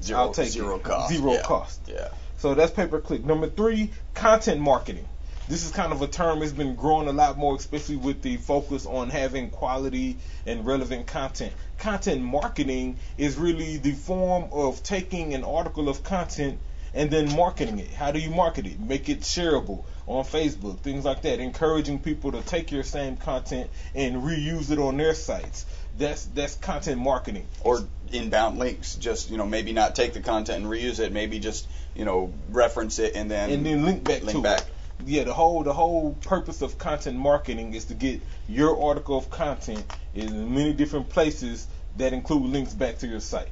zero, 0.00 0.20
I'll 0.20 0.32
take 0.32 0.50
zero 0.50 0.76
it. 0.76 0.82
cost. 0.82 1.12
Zero 1.12 1.32
yeah. 1.32 1.42
cost. 1.42 1.80
Yeah. 1.88 2.08
So 2.38 2.54
that's 2.54 2.70
pay 2.70 2.86
per 2.86 3.00
click. 3.00 3.24
Number 3.24 3.48
three, 3.48 3.90
content 4.14 4.60
marketing. 4.60 5.06
this 5.48 5.64
is 5.64 5.72
kind 5.72 5.92
of 5.92 6.02
a 6.02 6.06
term 6.06 6.38
that's 6.38 6.52
been 6.52 6.76
growing 6.76 7.08
a 7.08 7.12
lot 7.12 7.36
more, 7.36 7.56
especially 7.56 7.96
with 7.96 8.22
the 8.22 8.36
focus 8.36 8.86
on 8.86 9.10
having 9.10 9.50
quality 9.50 10.18
and 10.46 10.64
relevant 10.64 11.08
content. 11.08 11.52
Content 11.78 12.22
marketing 12.22 12.96
is 13.16 13.36
really 13.36 13.78
the 13.78 13.90
form 13.92 14.48
of 14.52 14.82
taking 14.84 15.34
an 15.34 15.42
article 15.42 15.88
of 15.88 16.04
content 16.04 16.60
and 16.94 17.10
then 17.10 17.34
marketing 17.34 17.80
it. 17.80 17.90
How 17.90 18.12
do 18.12 18.20
you 18.20 18.30
market 18.30 18.66
it? 18.66 18.78
Make 18.78 19.08
it 19.08 19.20
shareable 19.20 19.84
on 20.06 20.24
Facebook, 20.24 20.78
things 20.78 21.04
like 21.04 21.22
that. 21.22 21.40
Encouraging 21.40 21.98
people 21.98 22.32
to 22.32 22.40
take 22.42 22.70
your 22.70 22.84
same 22.84 23.16
content 23.16 23.68
and 23.94 24.22
reuse 24.22 24.70
it 24.70 24.78
on 24.78 24.96
their 24.96 25.14
sites. 25.14 25.66
That's 25.98 26.24
that's 26.26 26.54
content 26.56 27.00
marketing. 27.00 27.46
Or 27.62 27.80
inbound 28.12 28.58
links, 28.58 28.94
just 28.94 29.30
you 29.30 29.36
know 29.36 29.46
maybe 29.46 29.72
not 29.72 29.94
take 29.94 30.12
the 30.14 30.20
content 30.20 30.64
and 30.64 30.72
reuse 30.72 31.00
it, 31.00 31.12
maybe 31.12 31.38
just 31.38 31.66
you 31.94 32.04
know 32.04 32.32
reference 32.50 32.98
it 32.98 33.14
and 33.14 33.30
then 33.30 33.50
and 33.50 33.66
then 33.66 33.84
link 33.84 34.04
back 34.04 34.22
link 34.22 34.36
to 34.36 34.42
back. 34.42 34.60
it. 34.60 34.72
Yeah, 35.06 35.24
the 35.24 35.34
whole 35.34 35.62
the 35.62 35.72
whole 35.72 36.14
purpose 36.22 36.62
of 36.62 36.78
content 36.78 37.16
marketing 37.16 37.74
is 37.74 37.86
to 37.86 37.94
get 37.94 38.20
your 38.48 38.80
article 38.82 39.18
of 39.18 39.30
content 39.30 39.84
in 40.14 40.54
many 40.54 40.72
different 40.72 41.08
places 41.08 41.66
that 41.96 42.12
include 42.12 42.50
links 42.50 42.74
back 42.74 42.98
to 42.98 43.06
your 43.06 43.20
site. 43.20 43.50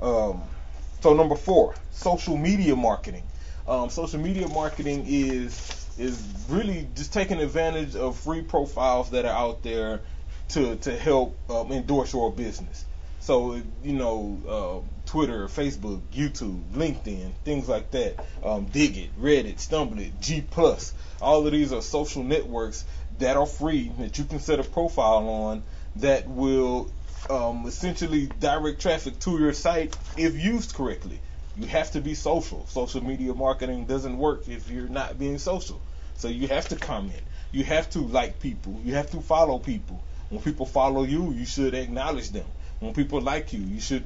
Um, 0.00 0.42
so 1.00 1.14
number 1.14 1.36
four, 1.36 1.74
social 1.90 2.36
media 2.36 2.76
marketing. 2.76 3.24
Um, 3.66 3.90
social 3.90 4.20
media 4.20 4.48
marketing 4.48 5.04
is 5.06 5.78
is 5.98 6.22
really 6.48 6.88
just 6.94 7.12
taking 7.12 7.38
advantage 7.38 7.94
of 7.94 8.16
free 8.18 8.42
profiles 8.42 9.10
that 9.10 9.24
are 9.24 9.36
out 9.36 9.62
there 9.62 10.00
to 10.50 10.76
to 10.76 10.96
help 10.96 11.36
um, 11.50 11.72
endorse 11.72 12.12
your 12.12 12.32
business. 12.32 12.84
So 13.20 13.54
you 13.82 13.92
know, 13.92 14.38
uh, 14.48 14.88
Twitter, 15.06 15.46
Facebook, 15.46 16.00
YouTube, 16.12 16.62
LinkedIn, 16.72 17.32
things 17.44 17.68
like 17.68 17.90
that. 17.92 18.24
Um, 18.44 18.64
Digg 18.66 18.96
it, 18.96 19.20
Reddit, 19.20 19.58
Stumble 19.58 20.00
it, 20.00 20.20
G 20.20 20.40
Plus. 20.40 20.92
All 21.20 21.46
of 21.46 21.52
these 21.52 21.72
are 21.72 21.82
social 21.82 22.24
networks 22.24 22.84
that 23.18 23.36
are 23.36 23.46
free 23.46 23.92
that 23.98 24.18
you 24.18 24.24
can 24.24 24.40
set 24.40 24.58
a 24.58 24.64
profile 24.64 25.28
on 25.28 25.62
that 25.96 26.28
will 26.28 26.90
um, 27.30 27.64
essentially 27.66 28.26
direct 28.40 28.80
traffic 28.80 29.18
to 29.20 29.38
your 29.38 29.52
site 29.52 29.96
if 30.16 30.36
used 30.36 30.74
correctly. 30.74 31.20
You 31.56 31.66
have 31.66 31.90
to 31.92 32.00
be 32.00 32.14
social. 32.14 32.66
Social 32.66 33.04
media 33.04 33.34
marketing 33.34 33.84
doesn't 33.84 34.16
work 34.16 34.48
if 34.48 34.70
you're 34.70 34.88
not 34.88 35.18
being 35.18 35.38
social. 35.38 35.80
So 36.16 36.28
you 36.28 36.48
have 36.48 36.68
to 36.68 36.76
comment. 36.76 37.22
You 37.52 37.64
have 37.64 37.90
to 37.90 38.00
like 38.00 38.40
people. 38.40 38.80
You 38.84 38.94
have 38.94 39.10
to 39.10 39.20
follow 39.20 39.58
people. 39.58 40.02
When 40.32 40.40
people 40.40 40.64
follow 40.64 41.04
you, 41.04 41.30
you 41.32 41.44
should 41.44 41.74
acknowledge 41.74 42.30
them. 42.30 42.46
When 42.80 42.94
people 42.94 43.20
like 43.20 43.52
you, 43.52 43.60
you 43.60 43.80
should 43.80 44.02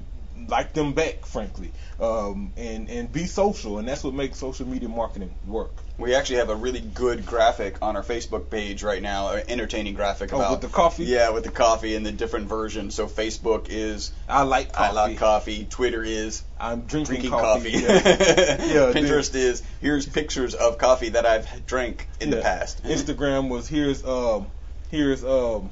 like 0.49 0.73
them 0.73 0.93
back, 0.93 1.25
frankly, 1.25 1.71
um, 2.01 2.53
and 2.57 2.91
and 2.91 3.13
be 3.13 3.27
social. 3.27 3.79
And 3.79 3.87
that's 3.87 4.03
what 4.03 4.13
makes 4.13 4.37
social 4.39 4.67
media 4.67 4.89
marketing 4.89 5.33
work. 5.47 5.71
We 5.99 6.17
actually 6.17 6.39
have 6.39 6.51
a 6.51 6.57
really 6.57 6.81
good 6.81 7.25
graphic 7.25 7.77
on 7.81 7.95
our 7.95 8.03
Facebook 8.03 8.51
page 8.51 8.83
right 8.83 9.01
now, 9.01 9.29
an 9.29 9.45
entertaining 9.49 9.95
graphic 9.95 10.33
Oh, 10.33 10.39
about 10.39 10.51
with 10.51 10.61
the 10.63 10.69
coffee? 10.69 11.05
Yeah, 11.05 11.31
with 11.31 11.45
the 11.45 11.51
coffee 11.53 11.95
and 11.95 12.05
the 12.05 12.11
different 12.11 12.49
versions. 12.49 12.97
So 12.97 13.07
Facebook 13.07 13.69
is 13.71 14.11
I 14.29 14.43
like 14.43 14.73
coffee. 14.73 14.89
I 14.89 14.91
like 14.91 15.19
coffee. 15.19 15.65
Twitter 15.65 16.03
is 16.03 16.43
I'm 16.59 16.81
drinking, 16.83 17.21
drinking 17.21 17.31
coffee. 17.31 17.71
coffee. 17.83 17.87
Yeah. 17.87 18.93
Pinterest 18.93 19.33
is 19.37 19.63
here's 19.81 20.07
pictures 20.07 20.55
of 20.55 20.77
coffee 20.77 21.11
that 21.11 21.25
I've 21.25 21.67
drank 21.67 22.09
in 22.21 22.31
the 22.31 22.43
past. 22.43 22.83
Instagram 22.83 23.49
was 23.49 23.69
here's 23.69 24.05
um 24.05 24.49
here's 24.91 25.23
um 25.25 25.71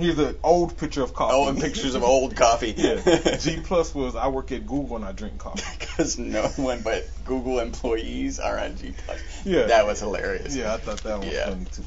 here's 0.00 0.18
an 0.18 0.36
old 0.42 0.76
picture 0.76 1.02
of 1.02 1.14
coffee. 1.14 1.34
Oh, 1.36 1.48
and 1.48 1.58
pictures 1.60 1.94
of 1.94 2.02
old 2.02 2.34
coffee. 2.36 2.74
yeah. 2.76 3.36
G 3.40 3.60
plus 3.62 3.94
was 3.94 4.16
I 4.16 4.28
work 4.28 4.52
at 4.52 4.66
Google 4.66 4.96
and 4.96 5.04
I 5.04 5.12
drink 5.12 5.38
coffee. 5.38 5.62
Because 5.78 6.18
no 6.18 6.42
one 6.56 6.80
but 6.82 7.06
Google 7.24 7.58
employees 7.60 8.38
are 8.40 8.58
on 8.58 8.76
G 8.76 8.94
Plus. 9.04 9.20
Yeah. 9.44 9.66
That 9.66 9.86
was 9.86 10.00
hilarious. 10.00 10.56
Yeah, 10.56 10.74
I 10.74 10.78
thought 10.78 11.02
that 11.02 11.18
one 11.18 11.26
was 11.26 11.34
Yeah. 11.34 11.50
funny 11.50 11.64
too. 11.66 11.84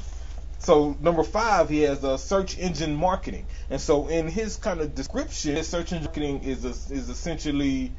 So 0.58 0.96
number 1.00 1.24
five, 1.24 1.68
he 1.68 1.80
has 1.82 2.04
a 2.04 2.16
search 2.16 2.56
engine 2.58 2.94
marketing, 2.94 3.46
and 3.70 3.80
so 3.80 4.06
in 4.08 4.28
his 4.28 4.56
kind 4.56 4.80
of 4.80 4.94
description, 4.94 5.62
search 5.64 5.92
engine 5.92 6.04
marketing 6.04 6.42
is 6.44 6.64
a, 6.64 6.68
is 6.94 7.08
essentially 7.10 7.92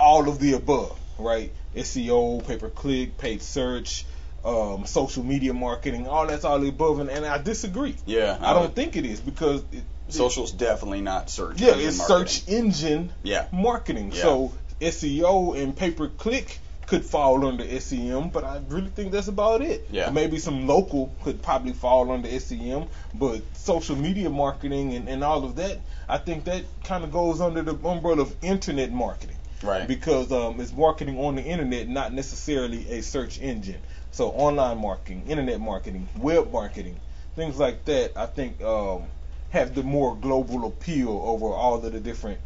all 0.00 0.28
of 0.28 0.38
the 0.40 0.54
above, 0.54 0.98
right? 1.18 1.52
SEO, 1.76 2.44
pay 2.46 2.56
per 2.56 2.70
click, 2.70 3.18
paid 3.18 3.40
search, 3.42 4.04
um, 4.44 4.86
social 4.86 5.22
media 5.24 5.54
marketing, 5.54 6.06
all 6.06 6.26
that's 6.26 6.44
all 6.44 6.66
above, 6.66 6.98
and, 7.00 7.10
and 7.10 7.24
I 7.24 7.38
disagree. 7.38 7.96
Yeah. 8.06 8.38
I 8.40 8.52
don't 8.54 8.74
think 8.74 8.96
it 8.96 9.04
is 9.04 9.20
because 9.20 9.62
it, 9.72 9.82
Social's 10.08 10.52
definitely 10.52 11.00
not 11.00 11.30
search. 11.30 11.60
yeah, 11.60 11.74
it's 11.76 11.98
marketing. 11.98 12.26
search 12.26 12.48
engine 12.48 13.12
Yeah. 13.22 13.46
marketing. 13.52 14.12
Yeah. 14.12 14.22
So 14.22 14.52
SEO 14.80 15.56
and 15.60 15.76
pay 15.76 15.90
per 15.90 16.08
click 16.08 16.58
could 16.86 17.04
fall 17.04 17.46
under 17.46 17.64
SEM, 17.80 18.28
but 18.30 18.44
I 18.44 18.60
really 18.68 18.90
think 18.90 19.12
that's 19.12 19.28
about 19.28 19.62
it. 19.62 19.86
Yeah. 19.90 20.10
Maybe 20.10 20.38
some 20.38 20.66
local 20.66 21.14
could 21.22 21.40
probably 21.40 21.72
fall 21.72 22.10
under 22.10 22.28
SEM, 22.40 22.86
but 23.14 23.40
social 23.56 23.96
media 23.96 24.28
marketing 24.28 24.92
and, 24.94 25.08
and 25.08 25.24
all 25.24 25.44
of 25.44 25.56
that, 25.56 25.78
I 26.08 26.18
think 26.18 26.44
that 26.44 26.64
kind 26.84 27.04
of 27.04 27.12
goes 27.12 27.40
under 27.40 27.62
the 27.62 27.74
umbrella 27.88 28.22
of 28.22 28.36
internet 28.42 28.92
marketing. 28.92 29.36
Right. 29.62 29.86
Because 29.86 30.32
um, 30.32 30.60
it's 30.60 30.72
marketing 30.72 31.18
on 31.18 31.36
the 31.36 31.42
internet, 31.42 31.88
not 31.88 32.12
necessarily 32.12 32.90
a 32.90 33.00
search 33.02 33.40
engine. 33.40 33.80
So 34.12 34.28
online 34.28 34.78
marketing, 34.78 35.24
internet 35.28 35.60
marketing, 35.60 36.08
web 36.18 36.52
marketing, 36.52 36.96
things 37.34 37.58
like 37.58 37.84
that, 37.86 38.12
I 38.16 38.26
think 38.26 38.62
um, 38.62 39.04
have 39.50 39.74
the 39.74 39.82
more 39.82 40.14
global 40.14 40.66
appeal 40.66 41.20
over 41.24 41.46
all 41.46 41.74
of 41.76 41.82
the 41.90 41.98
different 41.98 42.38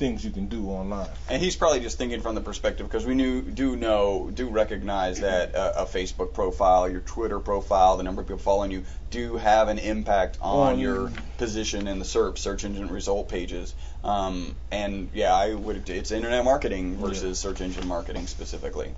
things 0.00 0.24
you 0.24 0.32
can 0.32 0.46
do 0.48 0.66
online. 0.68 1.06
And 1.30 1.40
he's 1.40 1.54
probably 1.54 1.78
just 1.78 1.96
thinking 1.96 2.22
from 2.22 2.34
the 2.34 2.40
perspective 2.40 2.88
because 2.88 3.06
we 3.06 3.14
knew, 3.14 3.40
do 3.40 3.76
know, 3.76 4.30
do 4.34 4.48
recognize 4.48 5.20
that 5.20 5.54
a, 5.54 5.82
a 5.82 5.86
Facebook 5.86 6.34
profile, 6.34 6.90
your 6.90 7.02
Twitter 7.02 7.38
profile, 7.38 7.96
the 7.96 8.02
number 8.02 8.20
of 8.22 8.26
people 8.26 8.40
following 8.42 8.72
you, 8.72 8.84
do 9.10 9.36
have 9.36 9.68
an 9.68 9.78
impact 9.78 10.38
on 10.40 10.72
On- 10.72 10.78
your 10.80 11.12
position 11.38 11.86
in 11.86 12.00
the 12.00 12.04
SERP, 12.04 12.36
search 12.36 12.64
engine 12.64 12.88
result 12.88 13.28
pages. 13.28 13.74
Um, 14.02 14.56
and 14.72 15.08
yeah, 15.14 15.32
I 15.32 15.54
would. 15.54 15.88
It's 15.88 16.10
internet 16.10 16.44
marketing 16.44 16.96
versus 16.96 17.22
Yeah. 17.44 17.50
search 17.50 17.60
engine 17.60 17.86
marketing 17.86 18.26
specifically. 18.26 18.92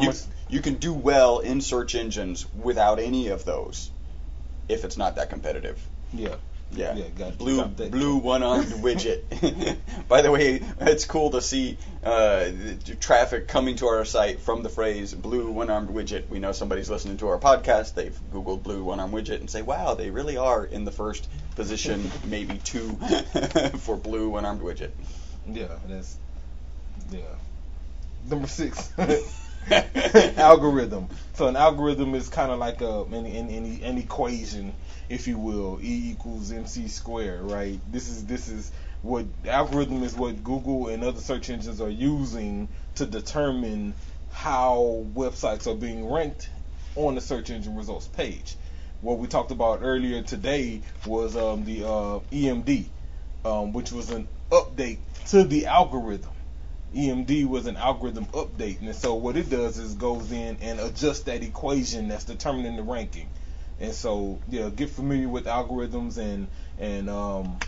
You, 0.00 0.12
you 0.48 0.60
can 0.60 0.74
do 0.74 0.92
well 0.92 1.40
in 1.40 1.60
search 1.60 1.94
engines 1.94 2.46
without 2.54 2.98
any 2.98 3.28
of 3.28 3.44
those, 3.44 3.90
if 4.68 4.84
it's 4.84 4.96
not 4.96 5.16
that 5.16 5.30
competitive. 5.30 5.78
yeah. 6.12 6.36
Yeah, 6.74 6.94
Yeah, 6.94 7.08
got- 7.10 7.36
blue 7.36 7.62
blue 7.66 8.16
one 8.16 8.42
armed 8.42 8.64
widget. 8.82 9.76
By 10.08 10.22
the 10.22 10.30
way, 10.30 10.62
it's 10.80 11.04
cool 11.04 11.28
to 11.32 11.42
see 11.42 11.76
uh, 12.02 12.48
traffic 12.98 13.46
coming 13.46 13.76
to 13.76 13.88
our 13.88 14.06
site 14.06 14.40
from 14.40 14.62
the 14.62 14.70
phrase 14.70 15.12
blue 15.12 15.50
one 15.52 15.68
armed 15.68 15.90
widget. 15.90 16.30
We 16.30 16.38
know 16.38 16.52
somebody's 16.52 16.88
listening 16.88 17.18
to 17.18 17.28
our 17.28 17.36
podcast. 17.38 17.92
They've 17.92 18.18
googled 18.32 18.62
blue 18.62 18.82
one 18.84 19.00
armed 19.00 19.12
widget 19.12 19.40
and 19.40 19.50
say, 19.50 19.60
"Wow, 19.60 19.96
they 19.96 20.08
really 20.08 20.38
are 20.38 20.64
in 20.64 20.86
the 20.86 20.90
first 20.92 21.28
position, 21.56 22.10
maybe 22.24 22.56
two, 22.56 22.96
for 23.80 23.98
blue 23.98 24.30
one 24.30 24.46
armed 24.46 24.62
widget." 24.62 24.92
Yeah, 25.46 25.66
that's 25.86 26.16
yeah. 27.10 27.20
Number 28.30 28.48
six, 28.48 28.90
algorithm. 30.36 31.08
So 31.34 31.48
an 31.48 31.56
algorithm 31.56 32.14
is 32.14 32.28
kind 32.28 32.50
of 32.50 32.58
like 32.58 32.80
a 32.80 33.02
an, 33.04 33.26
an, 33.26 33.48
an, 33.48 33.80
an 33.82 33.98
equation, 33.98 34.74
if 35.08 35.28
you 35.28 35.38
will. 35.38 35.78
E 35.82 36.10
equals 36.10 36.50
mc 36.52 36.88
squared, 36.88 37.50
right? 37.50 37.78
This 37.90 38.08
is 38.08 38.24
this 38.26 38.48
is 38.48 38.72
what 39.02 39.26
algorithm 39.46 40.02
is 40.02 40.14
what 40.14 40.42
Google 40.44 40.88
and 40.88 41.02
other 41.04 41.20
search 41.20 41.50
engines 41.50 41.80
are 41.80 41.90
using 41.90 42.68
to 42.96 43.06
determine 43.06 43.94
how 44.32 45.04
websites 45.14 45.66
are 45.66 45.74
being 45.74 46.10
ranked 46.10 46.48
on 46.96 47.14
the 47.14 47.20
search 47.20 47.50
engine 47.50 47.76
results 47.76 48.06
page. 48.08 48.56
What 49.00 49.18
we 49.18 49.26
talked 49.26 49.50
about 49.50 49.80
earlier 49.82 50.22
today 50.22 50.82
was 51.06 51.36
um, 51.36 51.64
the 51.64 51.84
uh, 51.84 52.20
EMD, 52.30 52.86
um, 53.44 53.72
which 53.72 53.90
was 53.90 54.10
an 54.10 54.28
update 54.50 54.98
to 55.28 55.44
the 55.44 55.66
algorithm. 55.66 56.31
EMD 56.94 57.46
was 57.46 57.66
an 57.66 57.76
algorithm 57.76 58.26
update, 58.26 58.80
and 58.80 58.94
so 58.94 59.14
what 59.14 59.36
it 59.36 59.48
does 59.48 59.78
is 59.78 59.94
goes 59.94 60.30
in 60.30 60.58
and 60.60 60.80
adjusts 60.80 61.22
that 61.22 61.42
equation 61.42 62.08
that's 62.08 62.24
determining 62.24 62.76
the 62.76 62.82
ranking. 62.82 63.28
And 63.80 63.94
so, 63.94 64.38
yeah, 64.48 64.68
get 64.68 64.90
familiar 64.90 65.28
with 65.28 65.46
algorithms 65.46 66.18
and 66.18 66.48
and 66.78 67.08
um, 67.10 67.58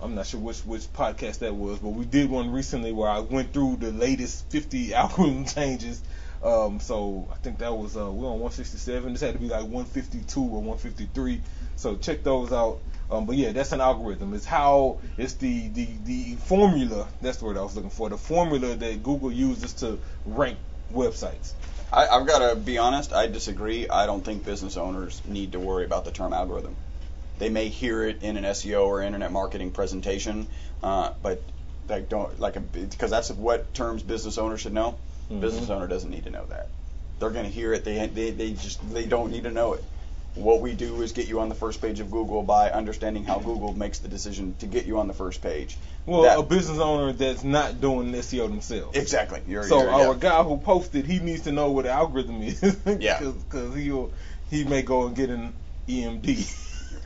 I'm 0.00 0.14
not 0.14 0.26
sure 0.26 0.40
which 0.40 0.64
which 0.66 0.92
podcast 0.92 1.38
that 1.38 1.54
was, 1.54 1.78
but 1.78 1.90
we 1.90 2.04
did 2.04 2.28
one 2.28 2.50
recently 2.50 2.92
where 2.92 3.08
I 3.08 3.20
went 3.20 3.52
through 3.52 3.76
the 3.76 3.92
latest 3.92 4.50
50 4.50 4.94
algorithm 4.94 5.44
changes. 5.44 6.02
Um, 6.42 6.80
so 6.80 7.28
I 7.30 7.36
think 7.36 7.58
that 7.58 7.72
was 7.76 7.96
uh, 7.96 8.10
we're 8.10 8.26
on 8.26 8.40
167. 8.40 9.12
This 9.12 9.22
had 9.22 9.34
to 9.34 9.38
be 9.38 9.48
like 9.48 9.62
152 9.62 10.40
or 10.40 10.48
153. 10.48 11.40
So 11.76 11.96
check 11.96 12.24
those 12.24 12.52
out. 12.52 12.80
Um, 13.10 13.26
but 13.26 13.36
yeah, 13.36 13.52
that's 13.52 13.72
an 13.72 13.80
algorithm. 13.80 14.32
It's 14.34 14.46
how 14.46 14.98
it's 15.18 15.34
the, 15.34 15.68
the 15.68 15.88
the 16.04 16.34
formula. 16.36 17.06
That's 17.20 17.38
the 17.38 17.44
word 17.44 17.58
I 17.58 17.62
was 17.62 17.74
looking 17.76 17.90
for. 17.90 18.08
The 18.08 18.16
formula 18.16 18.74
that 18.74 19.02
Google 19.02 19.30
uses 19.32 19.72
to 19.74 19.98
rank 20.24 20.58
websites. 20.94 21.52
I, 21.92 22.06
I've 22.08 22.26
got 22.26 22.38
to 22.50 22.56
be 22.56 22.78
honest. 22.78 23.12
I 23.12 23.26
disagree. 23.26 23.88
I 23.88 24.06
don't 24.06 24.24
think 24.24 24.44
business 24.46 24.76
owners 24.78 25.20
need 25.26 25.52
to 25.52 25.60
worry 25.60 25.84
about 25.84 26.04
the 26.06 26.10
term 26.10 26.32
algorithm. 26.32 26.74
They 27.38 27.48
may 27.50 27.68
hear 27.68 28.04
it 28.04 28.22
in 28.22 28.36
an 28.36 28.44
SEO 28.44 28.86
or 28.86 29.02
internet 29.02 29.32
marketing 29.32 29.72
presentation, 29.72 30.46
uh, 30.82 31.10
but 31.22 31.42
they 31.88 32.00
don't 32.00 32.38
like 32.40 32.56
because 32.72 33.10
that's 33.10 33.30
what 33.30 33.74
terms 33.74 34.02
business 34.02 34.38
owners 34.38 34.60
should 34.60 34.72
know. 34.72 34.96
Mhm. 35.30 35.40
Business 35.40 35.68
owner 35.68 35.86
doesn't 35.86 36.10
need 36.10 36.24
to 36.24 36.30
know 36.30 36.44
that. 36.46 36.68
They're 37.18 37.30
going 37.30 37.44
to 37.44 37.50
hear 37.50 37.72
it. 37.72 37.84
They, 37.84 38.06
they 38.06 38.30
they 38.30 38.52
just 38.52 38.78
they 38.92 39.04
don't 39.06 39.30
need 39.30 39.42
to 39.44 39.50
know 39.50 39.74
it. 39.74 39.84
What 40.34 40.60
we 40.62 40.72
do 40.72 41.02
is 41.02 41.12
get 41.12 41.28
you 41.28 41.40
on 41.40 41.50
the 41.50 41.54
first 41.54 41.82
page 41.82 42.00
of 42.00 42.10
Google 42.10 42.42
by 42.42 42.70
understanding 42.70 43.24
how 43.24 43.38
Google 43.38 43.74
makes 43.74 43.98
the 43.98 44.08
decision 44.08 44.54
to 44.60 44.66
get 44.66 44.86
you 44.86 44.98
on 44.98 45.06
the 45.06 45.12
first 45.12 45.42
page. 45.42 45.76
Well, 46.06 46.22
That- 46.22 46.38
a 46.38 46.42
business 46.42 46.78
owner 46.78 47.12
that's 47.12 47.44
not 47.44 47.80
doing 47.82 48.12
this 48.12 48.32
SEO 48.32 48.48
themselves. 48.48 48.96
exactly. 48.96 49.42
You're, 49.46 49.64
So 49.64 49.82
you're, 49.82 49.90
our 49.90 50.06
yeah. 50.14 50.18
guy 50.18 50.42
who 50.42 50.56
posted, 50.56 51.04
he 51.04 51.18
needs 51.18 51.42
to 51.42 51.52
know 51.52 51.70
what 51.70 51.84
the 51.84 51.90
algorithm 51.90 52.40
is. 52.42 52.62
Yeah. 52.98 53.20
Because 53.20 53.74
he'll 53.76 54.10
he 54.50 54.64
may 54.64 54.80
go 54.82 55.06
and 55.06 55.14
get 55.14 55.28
an 55.30 55.52
EMD. 55.88 56.58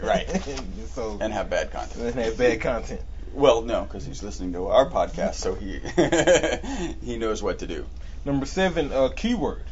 Right. 0.03 0.29
and 0.49 0.89
so 0.95 1.19
and 1.21 1.33
have 1.33 1.51
bad 1.51 1.73
content. 1.73 2.01
and 2.05 2.15
have 2.25 2.39
bad 2.39 2.61
content. 2.61 3.01
Well, 3.35 3.62
no, 3.62 3.83
because 3.83 4.07
he's 4.07 4.23
listening 4.23 4.53
to 4.53 4.69
our 4.69 4.89
podcast, 4.89 5.35
so 5.35 5.55
he 5.55 5.81
he 7.07 7.19
knows 7.19 7.43
what 7.43 7.59
to 7.59 7.67
do. 7.67 7.87
Number 8.25 8.47
seven, 8.47 8.93
uh, 8.93 9.09
keyword. 9.09 9.62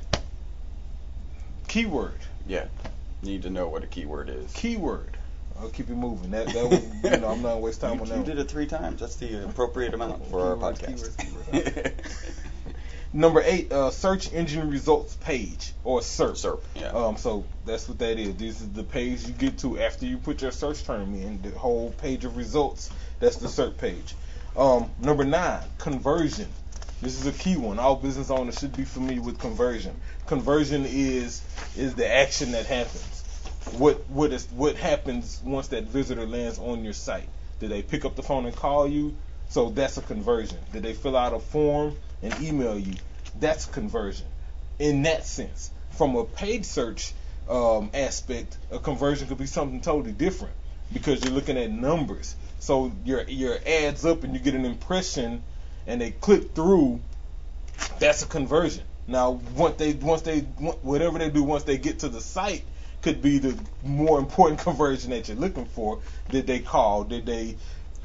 Keyword. 1.69 2.13
Yeah, 2.47 2.67
need 3.25 3.43
to 3.43 3.51
know 3.51 3.69
what 3.69 3.83
a 3.85 3.87
keyword 3.87 4.29
is. 4.29 4.53
Keyword. 4.53 5.17
I'll 5.61 5.69
keep 5.69 5.89
it 5.89 5.95
moving. 5.95 6.31
That 6.33 6.49
that 6.49 6.69
was 6.69 6.83
you 7.05 7.21
know 7.21 7.29
I'm 7.29 7.43
not 7.43 7.61
waste 7.61 7.81
time 7.81 7.95
You, 7.95 8.01
on 8.03 8.07
you 8.09 8.15
that. 8.15 8.25
did 8.25 8.39
it 8.39 8.49
three 8.51 8.67
times. 8.67 9.01
That's 9.01 9.17
the 9.17 9.45
appropriate 9.45 9.95
amount 9.95 10.27
for 10.27 10.41
our 10.41 10.57
podcast. 10.57 11.11
Number 13.13 13.41
eight, 13.45 13.71
uh, 13.73 13.93
search 13.93 14.33
engine 14.33 14.69
results 14.69 15.15
page 15.15 15.73
or 15.85 16.01
SERP. 16.01 16.33
SERP, 16.35 16.61
yeah. 16.75 16.89
Um, 16.89 17.17
so 17.17 17.45
that's 17.65 17.89
what 17.89 18.01
that 18.01 18.19
is. 18.19 18.35
This 18.35 18.61
is 18.61 18.69
the 18.71 18.83
page 18.83 19.25
you 19.27 19.33
get 19.33 19.59
to 19.59 19.79
after 19.81 20.05
you 20.05 20.19
put 20.19 20.43
your 20.43 20.51
search 20.51 20.83
term 20.83 21.15
in. 21.15 21.41
The 21.41 21.51
whole 21.57 21.93
page 21.93 22.25
of 22.25 22.37
results. 22.37 22.91
That's 23.21 23.37
the 23.37 23.47
SERP 23.47 23.79
page. 23.79 24.17
Um, 24.57 24.91
number 24.99 25.23
nine, 25.25 25.63
conversion. 25.79 26.49
This 27.01 27.21
is 27.21 27.27
a 27.29 27.33
key 27.33 27.57
one. 27.57 27.79
All 27.79 27.95
business 27.95 28.31
owners 28.31 28.59
should 28.59 28.77
be 28.77 28.85
familiar 28.85 29.23
with 29.23 29.39
conversion. 29.39 29.95
Conversion 30.27 30.85
is 30.85 31.41
is 31.77 31.95
the 31.95 32.13
action 32.13 32.51
that 32.53 32.67
happens. 32.67 33.14
What 33.73 34.09
what 34.11 34.33
is 34.33 34.47
what 34.53 34.77
happens 34.77 35.41
once 35.45 35.69
that 35.69 35.85
visitor 35.85 36.27
lands 36.27 36.59
on 36.59 36.85
your 36.85 36.93
site? 36.93 37.29
Did 37.61 37.71
they 37.71 37.83
pick 37.83 38.05
up 38.05 38.15
the 38.15 38.23
phone 38.23 38.45
and 38.47 38.55
call 38.55 38.87
you? 38.87 39.17
So 39.49 39.71
that's 39.71 39.97
a 39.97 40.03
conversion. 40.03 40.59
Did 40.73 40.83
they 40.83 40.93
fill 40.93 41.17
out 41.17 41.33
a 41.33 41.39
form 41.39 41.97
and 42.23 42.35
email 42.43 42.79
you? 42.79 42.95
That's 43.41 43.65
conversion. 43.67 44.27
In 44.79 45.03
that 45.03 45.27
sense, 45.27 45.71
from 45.91 46.17
a 46.17 46.25
paid 46.25 46.67
search 46.67 47.13
um, 47.49 47.91
aspect, 47.95 48.59
a 48.71 48.79
conversion 48.79 49.29
could 49.29 49.39
be 49.39 49.47
something 49.47 49.81
totally 49.81 50.13
different 50.13 50.55
because 50.93 51.25
you're 51.25 51.33
looking 51.33 51.57
at 51.57 51.71
numbers. 51.71 52.37
So 52.59 52.93
your 53.05 53.23
your 53.23 53.59
ads 53.67 54.05
up 54.05 54.25
and 54.25 54.35
you 54.35 54.41
get 54.41 54.55
an 54.55 54.65
impression, 54.65 55.43
and 55.87 56.01
they 56.01 56.11
click 56.11 56.55
through. 56.55 57.01
That's 57.99 58.23
a 58.23 58.27
conversion. 58.27 58.85
Now, 59.07 59.41
once 59.57 59.77
they 59.77 59.93
once 59.95 60.23
they 60.23 60.41
whatever 60.41 61.19
they 61.19 61.31
do 61.31 61.43
once 61.43 61.65
they 61.65 61.79
get 61.79 62.01
to 62.01 62.09
the 62.09 62.21
site 62.21 62.65
could 63.05 63.21
be 63.21 63.37
the 63.37 63.55
more 63.83 64.19
important 64.19 64.59
conversion 64.61 65.11
that 65.11 65.29
you're 65.29 65.37
looking 65.37 65.67
for. 65.67 66.01
Did 66.31 66.47
they 66.47 66.61
call? 66.61 67.05
Did 67.05 67.27
they 67.27 67.57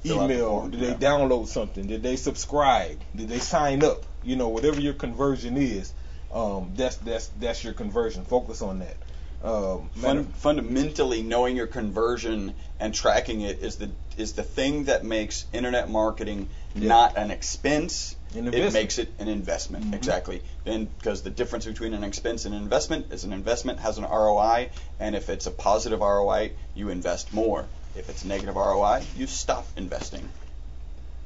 email? 0.06 0.68
Did 0.68 0.82
they 0.82 0.94
download 0.94 1.48
something? 1.48 1.88
Did 1.88 2.04
they 2.04 2.18
subscribe? 2.18 3.00
Did 3.16 3.30
they 3.30 3.40
sign 3.40 3.82
up? 3.82 4.04
You 4.24 4.36
know, 4.36 4.50
whatever 4.50 4.82
your 4.82 4.94
conversion 4.94 5.56
is, 5.56 5.94
um, 6.34 6.74
that's 6.76 6.98
that's 6.98 7.28
that's 7.40 7.64
your 7.64 7.72
conversion. 7.72 8.26
Focus 8.26 8.62
on 8.62 8.80
that. 8.80 8.98
Um, 9.42 9.90
Fun, 9.96 10.26
fundamentally, 10.26 11.22
knowing 11.24 11.56
your 11.56 11.68
conversion 11.68 12.54
and 12.78 12.94
tracking 12.94 13.40
it 13.40 13.60
is 13.60 13.78
the 13.78 13.90
is 14.18 14.34
the 14.34 14.44
thing 14.44 14.84
that 14.86 15.06
makes 15.06 15.46
internet 15.54 15.90
marketing 15.90 16.50
Yeah. 16.76 16.90
not 16.90 17.18
an 17.18 17.32
expense. 17.32 18.18
It 18.36 18.74
makes 18.74 19.00
it 19.00 19.12
an 19.18 19.28
investment. 19.28 19.92
Mhm. 19.92 19.96
Exactly. 19.96 20.42
And 20.66 20.96
because 20.98 21.24
the 21.24 21.32
difference 21.32 21.66
between 21.66 21.94
an 21.94 22.04
expense 22.04 22.46
and 22.46 22.54
an 22.54 22.62
investment 22.62 23.12
is 23.12 23.24
an 23.24 23.34
investment 23.34 23.80
has 23.80 23.98
an 23.98 24.06
ROI, 24.06 24.70
and 25.00 25.16
if 25.16 25.30
it's 25.30 25.48
a 25.48 25.52
positive 25.52 26.02
ROI, 26.02 26.52
you 26.76 26.90
invest 26.90 27.34
more. 27.34 27.66
If 27.96 28.10
it's 28.10 28.24
negative 28.24 28.56
ROI, 28.56 29.02
you 29.18 29.26
stop 29.26 29.68
investing. 29.76 30.30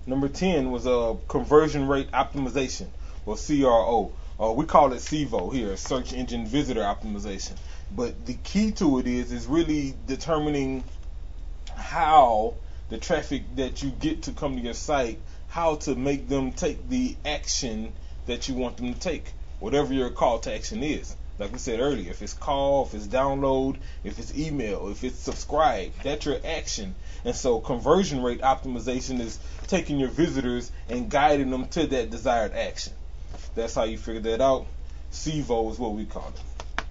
Number 0.06 0.30
10 0.30 0.72
was 0.72 0.86
a 0.86 1.18
conversion 1.28 1.88
rate 1.88 2.12
optimization, 2.12 2.88
or 3.26 3.36
CRO. 3.36 4.12
Uh, 4.40 4.52
we 4.52 4.66
call 4.66 4.92
it 4.94 5.00
CVO 5.02 5.54
here, 5.54 5.76
search 5.78 6.14
engine 6.14 6.48
visitor 6.48 6.82
optimization. 6.82 7.54
But 7.92 8.26
the 8.26 8.34
key 8.34 8.72
to 8.74 9.00
it 9.00 9.08
is 9.08 9.32
is 9.32 9.46
really 9.46 9.94
determining 10.08 10.84
how 11.76 12.56
the 12.90 12.98
traffic 12.98 13.44
that 13.56 13.84
you 13.84 13.90
get 13.92 14.24
to 14.24 14.32
come 14.32 14.56
to 14.56 14.62
your 14.62 14.74
site, 14.74 15.20
how 15.54 15.76
to 15.76 15.94
make 15.94 16.28
them 16.28 16.52
take 16.52 16.90
the 16.90 17.16
action 17.24 17.94
that 18.26 18.50
you 18.50 18.56
want 18.56 18.76
them 18.78 18.92
to 18.92 19.00
take, 19.00 19.32
whatever 19.60 19.94
your 19.94 20.10
call 20.10 20.40
to 20.40 20.52
action 20.52 20.82
is. 20.82 21.16
Like 21.38 21.52
we 21.52 21.60
said 21.60 21.80
earlier, 21.80 22.10
if 22.10 22.24
it's 22.24 22.34
call, 22.34 22.88
if 22.88 22.96
it's 22.96 23.06
download, 23.06 23.78
if 24.04 24.18
it's 24.18 24.36
email, 24.36 24.90
if 24.90 25.04
it's 25.04 25.20
subscribe, 25.20 25.92
that's 26.02 26.26
your 26.26 26.40
action. 26.44 26.96
And 27.24 27.36
so 27.36 27.60
conversion 27.60 28.24
rate 28.24 28.42
optimization 28.42 29.20
is 29.20 29.38
taking 29.68 30.00
your 30.00 30.10
visitors 30.10 30.72
and 30.90 31.08
guiding 31.08 31.52
them 31.52 31.68
to 31.68 31.86
that 31.86 32.10
desired 32.10 32.54
action. 32.54 32.94
That's 33.54 33.76
how 33.76 33.84
you 33.84 34.00
figure 34.00 34.22
that 34.22 34.42
out. 34.42 34.66
CVO 35.12 35.72
is 35.72 35.78
what 35.78 35.94
we 35.94 36.06
call 36.06 36.34
it. 36.36 36.84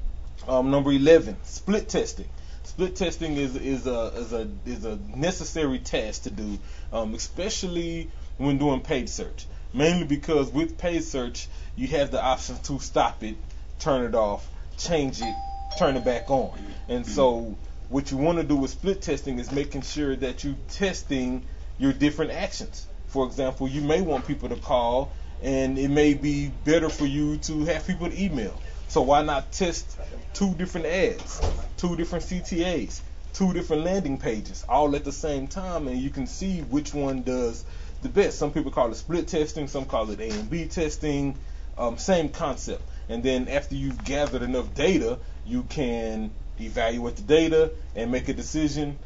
Um, 0.49 0.71
number 0.71 0.93
11, 0.93 1.37
split 1.43 1.89
testing. 1.89 2.29
Split 2.63 2.95
testing 2.95 3.37
is 3.37 3.57
is 3.57 3.89
a 3.89 4.13
is 4.15 4.33
a 4.33 4.49
is 4.65 4.85
a 4.85 4.97
necessary 5.17 5.81
task 5.81 6.23
to 6.23 6.31
do, 6.31 6.59
um, 6.93 7.13
especially 7.15 8.09
when 8.39 8.59
doing 8.59 8.81
paid 8.81 9.09
search. 9.09 9.47
Mainly 9.73 10.05
because 10.05 10.51
with 10.51 10.77
paid 10.79 11.03
search, 11.05 11.49
you 11.77 11.89
have 11.89 12.11
the 12.11 12.23
option 12.23 12.57
to 12.65 12.79
stop 12.79 13.23
it, 13.23 13.37
turn 13.79 14.05
it 14.05 14.15
off, 14.15 14.49
change 14.77 15.21
it, 15.21 15.35
turn 15.79 15.97
it 15.97 16.05
back 16.05 16.31
on. 16.31 16.59
And 16.89 17.07
so, 17.07 17.57
what 17.89 18.11
you 18.11 18.17
want 18.17 18.39
to 18.39 18.45
do 18.45 18.57
with 18.57 18.71
split 18.71 19.03
testing 19.03 19.39
is 19.39 19.51
making 19.51 19.83
sure 19.83 20.17
that 20.17 20.45
you're 20.45 20.57
testing 20.69 21.45
your 21.79 21.93
different 21.93 22.33
actions. 22.33 22.87
For 23.09 23.27
example, 23.27 23.69
you 23.69 23.81
may 23.81 24.01
want 24.01 24.27
people 24.27 24.49
to 24.49 24.57
call, 24.57 25.13
and 25.43 25.79
it 25.79 25.89
may 25.89 26.15
be 26.15 26.49
better 26.65 26.89
for 26.89 27.07
you 27.07 27.39
to 27.39 27.65
have 27.67 27.87
people 27.87 28.09
to 28.09 28.23
email. 28.23 28.55
So 28.89 29.03
why 29.03 29.23
not 29.23 29.53
test 29.53 29.99
two 30.35 30.55
different 30.55 30.87
ads, 30.87 31.41
two 31.77 31.97
different 31.97 32.25
CTAs, 32.25 33.01
two 33.33 33.53
different 33.53 33.85
landing 33.85 34.19
pages, 34.19 34.65
all 34.69 34.95
at 34.95 35.05
the 35.05 35.13
same 35.13 35.47
time, 35.47 35.89
and 35.89 35.99
you 35.99 36.11
can 36.11 36.27
see 36.27 36.61
which 36.61 36.93
one 36.95 37.23
does 37.23 37.65
the 38.03 38.09
best. 38.09 38.39
Some 38.39 38.53
people 38.53 38.71
call 38.71 38.91
it 38.91 38.97
split 38.97 39.29
testing, 39.29 39.69
some 39.69 39.85
call 39.85 40.11
it 40.11 40.21
A 40.21 40.29
and 40.31 40.51
B 40.51 40.67
testing. 40.67 41.37
Um, 41.79 41.97
same 41.99 42.29
concept. 42.29 42.83
And 43.09 43.23
then 43.23 43.49
after 43.49 43.75
you've 43.75 44.05
gathered 44.05 44.43
enough 44.43 44.75
data, 44.75 45.19
you 45.47 45.63
can 45.65 46.31
evaluate 46.61 47.17
the 47.17 47.23
data 47.23 47.71
and 47.97 48.13
make 48.13 48.29
a 48.29 48.35
decision, 48.35 48.99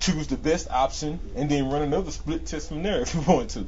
choose 0.00 0.26
the 0.26 0.36
best 0.36 0.70
option, 0.70 1.20
and 1.36 1.50
then 1.50 1.70
run 1.70 1.82
another 1.82 2.10
split 2.10 2.46
test 2.46 2.68
from 2.68 2.82
there 2.82 3.00
if 3.02 3.14
you 3.14 3.20
want 3.20 3.50
to. 3.50 3.66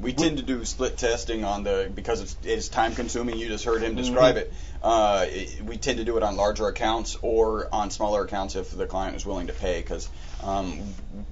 We 0.00 0.14
tend 0.14 0.38
to 0.38 0.42
do 0.42 0.64
split 0.64 0.96
testing 0.96 1.44
on 1.44 1.64
the 1.64 1.90
because 1.94 2.22
it's, 2.22 2.36
it's 2.44 2.68
time 2.68 2.94
consuming. 2.94 3.36
You 3.36 3.48
just 3.48 3.66
heard 3.66 3.82
him 3.82 3.94
describe 3.94 4.36
Mhm. 4.36 4.38
it. 4.38 4.52
Uh, 4.82 5.26
it. 5.28 5.62
We 5.64 5.76
tend 5.76 5.98
to 5.98 6.04
do 6.04 6.16
it 6.16 6.22
on 6.22 6.36
larger 6.36 6.66
accounts 6.66 7.18
or 7.20 7.68
on 7.70 7.90
smaller 7.90 8.24
accounts 8.24 8.56
if 8.56 8.70
the 8.74 8.86
client 8.86 9.16
is 9.16 9.26
willing 9.26 9.48
to 9.48 9.52
pay. 9.52 9.82
Because 9.82 10.08
um, 10.42 10.80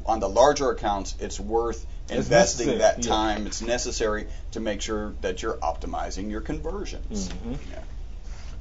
on 0.05 0.21
the 0.21 0.29
larger 0.29 0.71
accounts, 0.71 1.15
it's 1.21 1.41
worth 1.41 1.87
investing 2.11 2.79
that 2.79 3.05
yeah. 3.05 3.09
time. 3.11 3.47
It's 3.47 3.63
necessary 3.63 4.27
to 4.53 4.61
make 4.61 4.81
sure 4.81 5.15
that 5.21 5.43
you're 5.43 5.55
optimizing 5.55 6.31
your 6.31 6.41
conversions. 6.41 7.29
Mhm. 7.29 7.59
Yeah. 7.71 7.79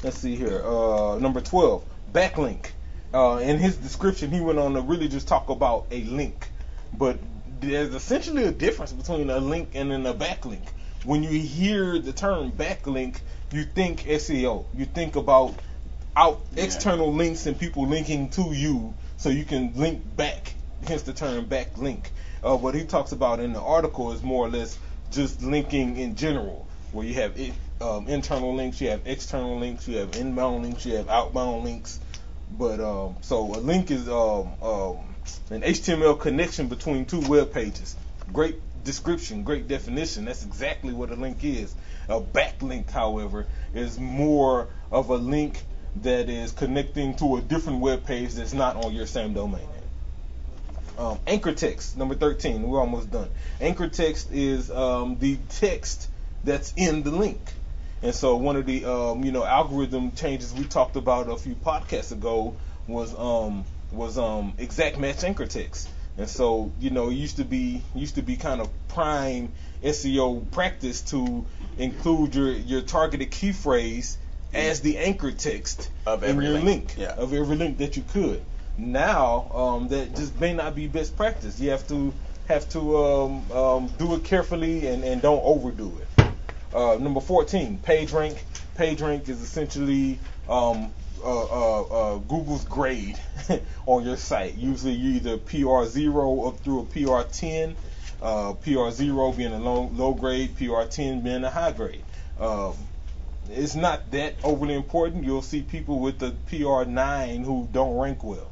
Let's 0.03 0.17
see 0.17 0.35
here. 0.35 0.63
Uh, 0.65 1.17
number 1.19 1.41
12, 1.41 1.83
backlink. 2.13 2.67
Uh, 3.13 3.39
in 3.41 3.57
his 3.57 3.75
description, 3.75 4.31
he 4.31 4.39
went 4.39 4.59
on 4.59 4.73
to 4.73 4.81
really 4.81 5.07
just 5.07 5.27
talk 5.27 5.49
about 5.49 5.87
a 5.91 6.03
link. 6.03 6.49
But 6.97 7.17
there's 7.59 7.93
essentially 7.93 8.45
a 8.45 8.51
difference 8.51 8.93
between 8.93 9.29
a 9.29 9.39
link 9.39 9.71
and 9.73 9.91
then 9.91 10.05
a 10.05 10.13
backlink. 10.13 10.65
When 11.03 11.23
you 11.23 11.39
hear 11.39 11.99
the 11.99 12.13
term 12.13 12.51
backlink, 12.51 13.19
you 13.51 13.63
think 13.65 14.05
SEO. 14.05 14.65
You 14.75 14.85
think 14.85 15.15
about 15.15 15.55
out 16.15 16.41
Yeah. 16.55 16.63
external 16.63 17.13
links 17.13 17.45
and 17.45 17.57
people 17.57 17.87
linking 17.87 18.29
to 18.29 18.53
you 18.53 18.93
so 19.17 19.29
you 19.29 19.45
can 19.45 19.73
link 19.75 20.15
back, 20.15 20.53
hence 20.87 21.01
the 21.03 21.13
term 21.13 21.45
backlink. 21.45 22.05
Uh, 22.43 22.55
what 22.55 22.75
he 22.75 22.85
talks 22.85 23.11
about 23.11 23.39
in 23.39 23.53
the 23.53 23.61
article 23.61 24.11
is 24.13 24.23
more 24.23 24.45
or 24.45 24.49
less 24.49 24.77
just 25.11 25.41
linking 25.41 25.97
in 25.97 26.15
general, 26.15 26.67
where 26.91 27.05
you 27.05 27.15
have 27.15 27.37
um, 27.81 28.07
internal 28.07 28.55
links, 28.55 28.79
you 28.79 28.89
have 28.89 29.01
external 29.05 29.59
links, 29.59 29.87
you 29.87 29.97
have 29.97 30.15
inbound 30.15 30.63
links, 30.63 30.85
you 30.85 30.95
have 30.95 31.09
outbound 31.09 31.63
links. 31.63 31.99
But 32.51 32.79
um, 32.79 33.17
so 33.21 33.45
a 33.45 33.59
link 33.59 33.91
is 33.91 34.07
um, 34.07 34.51
um, 34.61 34.97
an 35.49 35.61
HTML 35.61 36.19
connection 36.19 36.67
between 36.67 37.05
two 37.05 37.21
web 37.21 37.53
pages. 37.53 37.95
Great 38.31 38.59
description, 38.83 39.43
great 39.43 39.67
definition. 39.67 40.25
That's 40.25 40.45
exactly 40.45 40.93
what 40.93 41.11
a 41.11 41.15
link 41.15 41.43
is. 41.43 41.75
A 42.07 42.19
backlink, 42.19 42.89
however, 42.89 43.45
is 43.73 43.99
more 43.99 44.67
of 44.91 45.09
a 45.09 45.15
link 45.15 45.63
that 45.97 46.29
is 46.29 46.51
connecting 46.51 47.15
to 47.17 47.37
a 47.37 47.41
different 47.41 47.79
web 47.79 48.05
page 48.05 48.33
that's 48.33 48.53
not 48.53 48.83
on 48.83 48.93
your 48.93 49.05
same 49.05 49.33
domain. 49.33 49.67
Um, 50.99 51.17
anchor 51.25 51.53
text, 51.53 51.95
number 51.97 52.13
13. 52.13 52.61
We're 52.61 52.81
almost 52.81 53.09
done. 53.09 53.29
Anchor 53.61 53.87
text 53.87 54.33
is 54.33 54.69
um, 54.69 55.17
the 55.17 55.37
text 55.47 56.09
that's 56.43 56.73
in 56.75 57.03
the 57.03 57.11
link. 57.11 57.39
And 58.03 58.13
so 58.13 58.35
one 58.35 58.57
of 58.57 58.65
the 58.65 58.83
um, 58.85 59.23
you 59.23 59.31
know 59.31 59.45
algorithm 59.45 60.11
changes 60.11 60.53
we 60.53 60.65
talked 60.65 60.97
about 60.97 61.29
a 61.29 61.37
few 61.37 61.55
podcasts 61.55 62.11
ago 62.11 62.53
was 62.87 63.17
um, 63.17 63.63
was 63.93 64.17
um, 64.17 64.53
exact 64.57 64.99
match 64.99 65.23
anchor 65.23 65.45
text. 65.45 65.87
And 66.17 66.27
so 66.27 66.69
you 66.81 66.89
know 66.89 67.09
it 67.09 67.13
used 67.15 67.37
to 67.37 67.45
be 67.45 67.81
used 67.95 68.15
to 68.15 68.21
be 68.21 68.35
kind 68.35 68.59
of 68.59 68.69
prime 68.89 69.53
SEO 69.81 70.51
practice 70.51 70.99
to 71.11 71.45
include 71.77 72.35
your 72.35 72.51
your 72.51 72.81
targeted 72.81 73.31
key 73.31 73.53
phrase 73.53 74.17
as 74.53 74.81
the 74.81 74.97
anchor 74.97 75.31
text 75.31 75.89
Of 76.05 76.23
in 76.23 76.31
every 76.31 76.45
your 76.45 76.53
link. 76.55 76.65
link, 76.65 76.95
Yeah. 76.97 77.13
of 77.15 77.33
every 77.33 77.55
link 77.55 77.77
that 77.77 77.95
you 77.95 78.03
could. 78.11 78.41
Now 78.79 79.51
um, 79.53 79.87
that 79.89 80.15
just 80.15 80.39
may 80.39 80.53
not 80.53 80.73
be 80.73 80.87
best 80.87 81.17
practice. 81.17 81.59
You 81.59 81.71
have 81.71 81.85
to 81.89 82.13
have 82.47 82.67
to 82.69 82.97
um, 82.97 83.51
um, 83.51 83.87
do 83.97 84.15
it 84.15 84.23
carefully 84.23 84.87
and, 84.87 85.03
and 85.03 85.21
don't 85.21 85.43
overdo 85.43 85.91
it. 85.99 86.25
Uh, 86.73 86.97
number 86.97 87.19
14, 87.19 87.79
PageRank. 87.83 88.37
PageRank 88.77 89.27
is 89.27 89.41
essentially 89.41 90.17
um, 90.47 90.91
uh, 91.23 91.81
uh, 91.81 92.17
Google's 92.19 92.63
grade 92.65 93.19
on 93.85 94.05
your 94.05 94.17
site. 94.17 94.55
Usually 94.55 94.93
you 94.93 95.15
either 95.15 95.37
PR0 95.37 96.47
up 96.47 96.59
through 96.61 96.79
a 96.79 96.85
PR10, 96.85 97.75
uh, 98.21 98.53
PR0 98.53 99.35
being 99.35 99.51
a 99.51 99.59
low, 99.59 99.89
low 99.93 100.13
grade, 100.13 100.55
PR10 100.57 101.23
being 101.23 101.43
a 101.43 101.49
high 101.49 101.73
grade. 101.73 102.03
Um, 102.39 102.73
it's 103.51 103.75
not 103.75 104.09
that 104.11 104.35
overly 104.43 104.75
important. 104.75 105.25
You'll 105.25 105.41
see 105.41 105.63
people 105.63 105.99
with 105.99 106.19
the 106.19 106.33
PR9 106.49 107.43
who 107.43 107.67
don't 107.71 107.97
rank 107.97 108.23
well. 108.23 108.49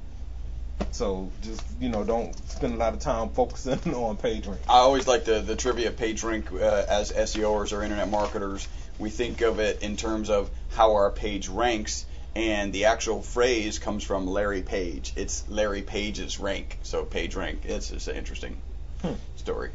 So 0.91 1.31
just 1.43 1.63
you 1.79 1.89
know, 1.89 2.03
don't 2.03 2.35
spend 2.49 2.73
a 2.73 2.77
lot 2.77 2.93
of 2.93 2.99
time 2.99 3.29
focusing 3.29 3.73
on 3.93 4.17
PageRank. 4.17 4.57
I 4.67 4.79
always 4.79 5.07
like 5.07 5.25
the, 5.25 5.41
the 5.41 5.55
trivia 5.55 5.91
page 5.91 6.23
rank 6.23 6.51
uh, 6.51 6.85
as 6.87 7.11
SEOers 7.11 7.71
or 7.75 7.83
internet 7.83 8.09
marketers. 8.09 8.67
We 8.99 9.09
think 9.09 9.41
of 9.41 9.59
it 9.59 9.81
in 9.83 9.95
terms 9.95 10.29
of 10.29 10.49
how 10.71 10.95
our 10.95 11.11
page 11.11 11.49
ranks, 11.49 12.05
and 12.35 12.73
the 12.73 12.85
actual 12.85 13.21
phrase 13.21 13.77
comes 13.77 14.03
from 14.03 14.25
Larry 14.25 14.63
Page. 14.63 15.13
It's 15.15 15.43
Larry 15.49 15.83
Page's 15.83 16.39
rank, 16.39 16.79
so 16.81 17.03
page 17.03 17.35
rank. 17.35 17.61
It's 17.65 17.89
just 17.89 18.07
an 18.07 18.15
interesting 18.15 18.57
Hmm. 19.03 19.13
story. 19.35 19.69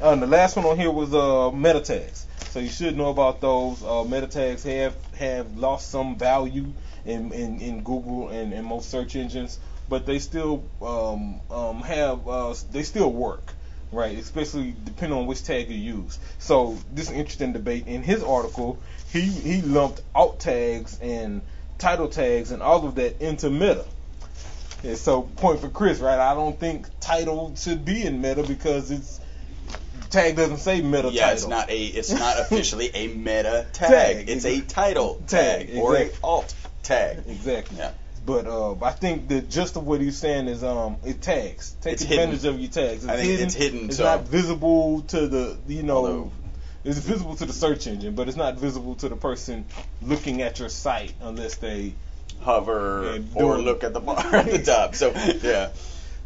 Uh, 0.00 0.12
and 0.12 0.22
the 0.22 0.26
last 0.26 0.56
one 0.56 0.64
on 0.64 0.78
here 0.78 0.90
was 0.90 1.12
uh, 1.12 1.50
meta 1.52 1.80
tags. 1.80 2.26
So 2.50 2.60
you 2.60 2.70
should 2.70 2.96
know 2.96 3.10
about 3.10 3.40
those. 3.42 3.82
Uh, 3.82 4.04
meta 4.04 4.26
tags 4.26 4.62
have 4.62 4.94
have 5.16 5.56
lost 5.58 5.90
some 5.90 6.16
value 6.16 6.72
in 7.04 7.32
in, 7.32 7.60
in 7.60 7.82
Google 7.82 8.28
and, 8.30 8.54
and 8.54 8.64
most 8.66 8.90
search 8.90 9.14
engines, 9.16 9.58
but 9.88 10.06
they 10.06 10.18
still 10.18 10.64
um, 10.82 11.40
um, 11.50 11.82
have 11.82 12.26
uh, 12.28 12.54
they 12.72 12.82
still 12.82 13.12
work, 13.12 13.52
right? 13.92 14.16
Especially 14.18 14.74
depending 14.84 15.18
on 15.18 15.26
which 15.26 15.42
tag 15.44 15.70
you 15.70 15.76
use. 15.76 16.18
So 16.38 16.76
this 16.92 17.06
is 17.06 17.10
an 17.12 17.16
interesting 17.16 17.52
debate. 17.52 17.86
In 17.86 18.02
his 18.02 18.22
article, 18.22 18.78
he 19.12 19.20
he 19.22 19.62
lumped 19.62 20.00
alt 20.14 20.40
tags 20.40 20.98
and 21.00 21.42
title 21.78 22.08
tags 22.08 22.50
and 22.50 22.62
all 22.62 22.86
of 22.86 22.94
that 22.96 23.20
into 23.20 23.50
meta. 23.50 23.84
And 24.82 24.98
so 24.98 25.22
point 25.22 25.60
for 25.60 25.68
Chris, 25.68 25.98
right? 26.00 26.18
I 26.18 26.34
don't 26.34 26.58
think 26.58 26.86
title 27.00 27.54
should 27.56 27.84
be 27.84 28.04
in 28.04 28.20
meta 28.20 28.42
because 28.42 28.90
it's 28.90 29.20
tag 30.10 30.36
doesn't 30.36 30.58
say 30.58 30.80
meta 30.82 31.08
yeah, 31.10 31.22
title. 31.22 31.34
it's 31.34 31.46
not 31.46 31.70
a 31.70 31.84
it's 31.86 32.12
not 32.12 32.38
officially 32.40 32.90
a 32.94 33.08
meta 33.08 33.66
tag. 33.72 33.88
Tag, 34.16 34.28
It's 34.28 34.44
a 34.44 34.60
title 34.60 35.22
Tag, 35.26 35.68
tag, 35.68 35.78
or 35.78 35.96
a 35.96 36.10
alt 36.22 36.54
tag. 36.82 37.24
exactly. 37.26 37.78
Yeah. 37.78 37.92
But 38.26 38.46
uh, 38.46 38.74
I 38.82 38.90
think 38.92 39.28
the 39.28 39.42
gist 39.42 39.76
of 39.76 39.86
what 39.86 40.00
he's 40.00 40.16
saying 40.18 40.48
is 40.48 40.64
um, 40.64 40.96
it 41.04 41.20
tags. 41.20 41.76
Take 41.82 41.94
It's 41.94 42.02
advantage 42.02 42.42
hidden. 42.42 42.54
of 42.54 42.60
your 42.60 42.70
tags. 42.70 43.04
It's 43.04 43.12
I 43.12 43.16
think 43.16 43.28
hidden. 43.28 43.46
it's 43.46 43.54
hidden, 43.54 43.84
It's 43.86 43.96
so- 43.98 44.04
not 44.04 44.26
visible 44.28 45.02
to 45.08 45.26
the 45.28 45.58
you 45.68 45.82
know. 45.82 45.96
Although- 45.96 46.32
it's 46.84 46.98
visible 46.98 47.34
to 47.36 47.46
the 47.46 47.52
search 47.54 47.86
engine, 47.86 48.14
but 48.14 48.28
it's 48.28 48.36
not 48.36 48.56
visible 48.56 48.94
to 48.96 49.08
the 49.08 49.16
person 49.16 49.64
looking 50.02 50.42
at 50.42 50.58
your 50.58 50.68
site 50.68 51.14
unless 51.20 51.56
they. 51.56 51.94
Hover 52.40 53.20
or 53.34 53.58
look 53.58 53.84
at 53.84 53.94
the 53.94 54.00
bar 54.00 54.18
at 54.34 54.46
the 54.46 54.58
top. 54.62 54.94
So 54.94 55.12
yeah. 55.42 55.70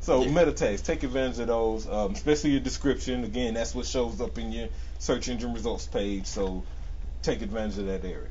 So 0.00 0.22
Yeah. 0.22 0.30
meta 0.30 0.52
tags, 0.52 0.80
take 0.82 1.02
advantage 1.04 1.38
of 1.38 1.46
those, 1.48 1.86
um, 1.88 2.12
especially 2.12 2.50
your 2.50 2.60
description. 2.60 3.22
Again, 3.24 3.54
that's 3.54 3.74
what 3.74 3.86
shows 3.86 4.20
up 4.20 4.36
in 4.38 4.50
your 4.52 4.68
search 4.98 5.28
engine 5.28 5.52
results 5.54 5.86
page. 5.86 6.26
So 6.26 6.64
take 7.22 7.42
advantage 7.42 7.78
of 7.78 7.86
that 7.86 8.04
area. 8.04 8.30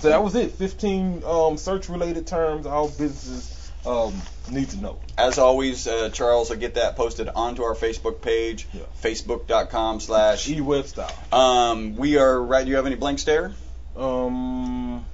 So 0.00 0.08
that 0.10 0.22
was 0.22 0.34
it. 0.34 0.52
15 0.52 1.22
um, 1.24 1.56
search-related 1.56 2.26
terms 2.26 2.66
all 2.66 2.88
businesses 2.88 3.70
um, 3.86 4.14
need 4.50 4.70
to 4.70 4.76
know. 4.80 4.98
As 5.16 5.38
always, 5.38 5.86
uh, 5.86 6.10
Charles 6.10 6.50
will 6.50 6.56
get 6.56 6.74
that 6.74 6.96
posted 6.96 7.28
onto 7.28 7.62
our 7.62 7.74
Facebook 7.74 8.20
page, 8.22 8.66
Yeah. 8.72 8.82
facebook.com 9.02 10.00
slash. 10.00 10.46
eWebStyle. 10.46 11.32
Um, 11.32 11.96
we 11.96 12.16
are 12.18 12.40
right. 12.40 12.64
Do 12.64 12.70
you 12.70 12.76
have 12.76 12.86
any 12.86 12.94
blank 12.96 13.18
stare? 13.18 13.52
Um, 13.96 15.04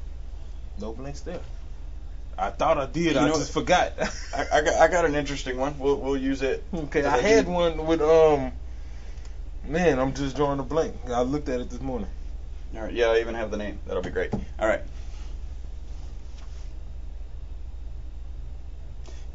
no 0.79 0.93
blanks 0.93 1.21
there. 1.21 1.41
I 2.37 2.51
thought 2.51 2.79
I 2.79 2.87
did. 2.87 3.15
You 3.15 3.21
I 3.21 3.29
know- 3.29 3.35
just 3.39 3.53
forgot. 3.53 3.93
I, 4.37 4.47
I, 4.53 4.61
got, 4.63 4.75
I 4.75 4.89
got 4.89 5.05
an 5.05 5.15
interesting 5.15 5.57
one. 5.57 5.79
We'll, 5.79 5.97
we'll 5.97 6.17
use 6.17 6.43
it. 6.43 6.63
okay, 6.75 7.05
I 7.05 7.19
had 7.19 7.47
one 7.49 7.87
with 7.87 8.03
um. 8.03 8.53
Man, 9.67 9.99
I'm 9.99 10.13
just 10.13 10.37
drawing 10.37 10.59
a 10.61 10.63
blank. 10.63 10.95
I 11.09 11.23
looked 11.23 11.49
at 11.49 11.61
it 11.61 11.71
this 11.71 11.81
morning. 11.81 12.09
All 12.77 12.83
right, 12.83 12.93
yeah, 12.93 13.07
I 13.07 13.21
even 13.21 13.35
have 13.35 13.51
the 13.51 13.57
name. 13.57 13.79
That'll 13.87 14.03
be 14.03 14.11
great. 14.11 14.33
All 14.35 14.67
right. 14.67 14.81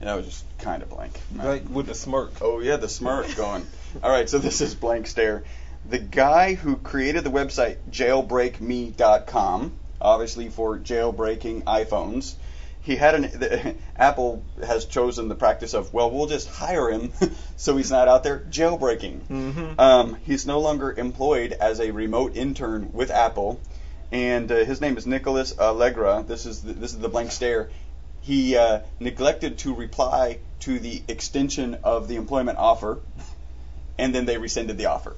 And 0.01 0.09
I 0.09 0.15
was 0.15 0.25
just 0.25 0.45
kind 0.59 0.81
of 0.81 0.89
blank. 0.89 1.19
Like 1.35 1.69
with 1.69 1.87
the 1.87 1.95
smirk. 1.95 2.33
Oh 2.41 2.59
yeah, 2.59 2.77
the 2.77 2.89
smirk 2.89 3.35
going. 3.35 3.65
All 4.01 4.11
right, 4.11 4.29
so 4.29 4.37
this 4.37 4.61
is 4.61 4.75
blank 4.75 5.07
stare. 5.07 5.43
The 5.89 5.99
guy 5.99 6.53
who 6.53 6.77
created 6.77 7.23
the 7.23 7.31
website 7.31 7.77
jailbreakme.com, 7.89 9.73
obviously 10.01 10.49
for 10.49 10.77
jailbreaking 10.77 11.63
iPhones, 11.63 12.35
he 12.81 12.95
had 12.95 13.15
an 13.15 13.21
the, 13.21 13.75
Apple 13.97 14.43
has 14.65 14.85
chosen 14.85 15.27
the 15.27 15.35
practice 15.35 15.73
of 15.73 15.93
well, 15.93 16.09
we'll 16.11 16.27
just 16.27 16.47
hire 16.49 16.89
him 16.89 17.11
so 17.57 17.77
he's 17.77 17.91
not 17.91 18.07
out 18.07 18.23
there 18.23 18.39
jailbreaking. 18.39 19.19
Mm-hmm. 19.21 19.79
Um, 19.79 20.17
he's 20.25 20.45
no 20.45 20.59
longer 20.59 20.91
employed 20.91 21.53
as 21.53 21.79
a 21.79 21.91
remote 21.91 22.35
intern 22.35 22.91
with 22.93 23.11
Apple, 23.11 23.59
and 24.11 24.51
uh, 24.51 24.65
his 24.65 24.81
name 24.81 24.97
is 24.97 25.05
Nicholas 25.05 25.57
Allegra. 25.57 26.23
This 26.27 26.45
is 26.45 26.61
the, 26.61 26.73
this 26.73 26.93
is 26.93 26.99
the 26.99 27.09
blank 27.09 27.31
stare. 27.31 27.69
He 28.21 28.55
uh, 28.57 28.81
neglected 28.99 29.59
to 29.59 29.73
reply 29.73 30.39
to 30.61 30.79
the 30.79 31.01
extension 31.07 31.77
of 31.83 32.07
the 32.07 32.15
employment 32.15 32.57
offer, 32.57 32.99
and 33.97 34.13
then 34.13 34.25
they 34.25 34.37
rescinded 34.37 34.77
the 34.77 34.87
offer. 34.87 35.15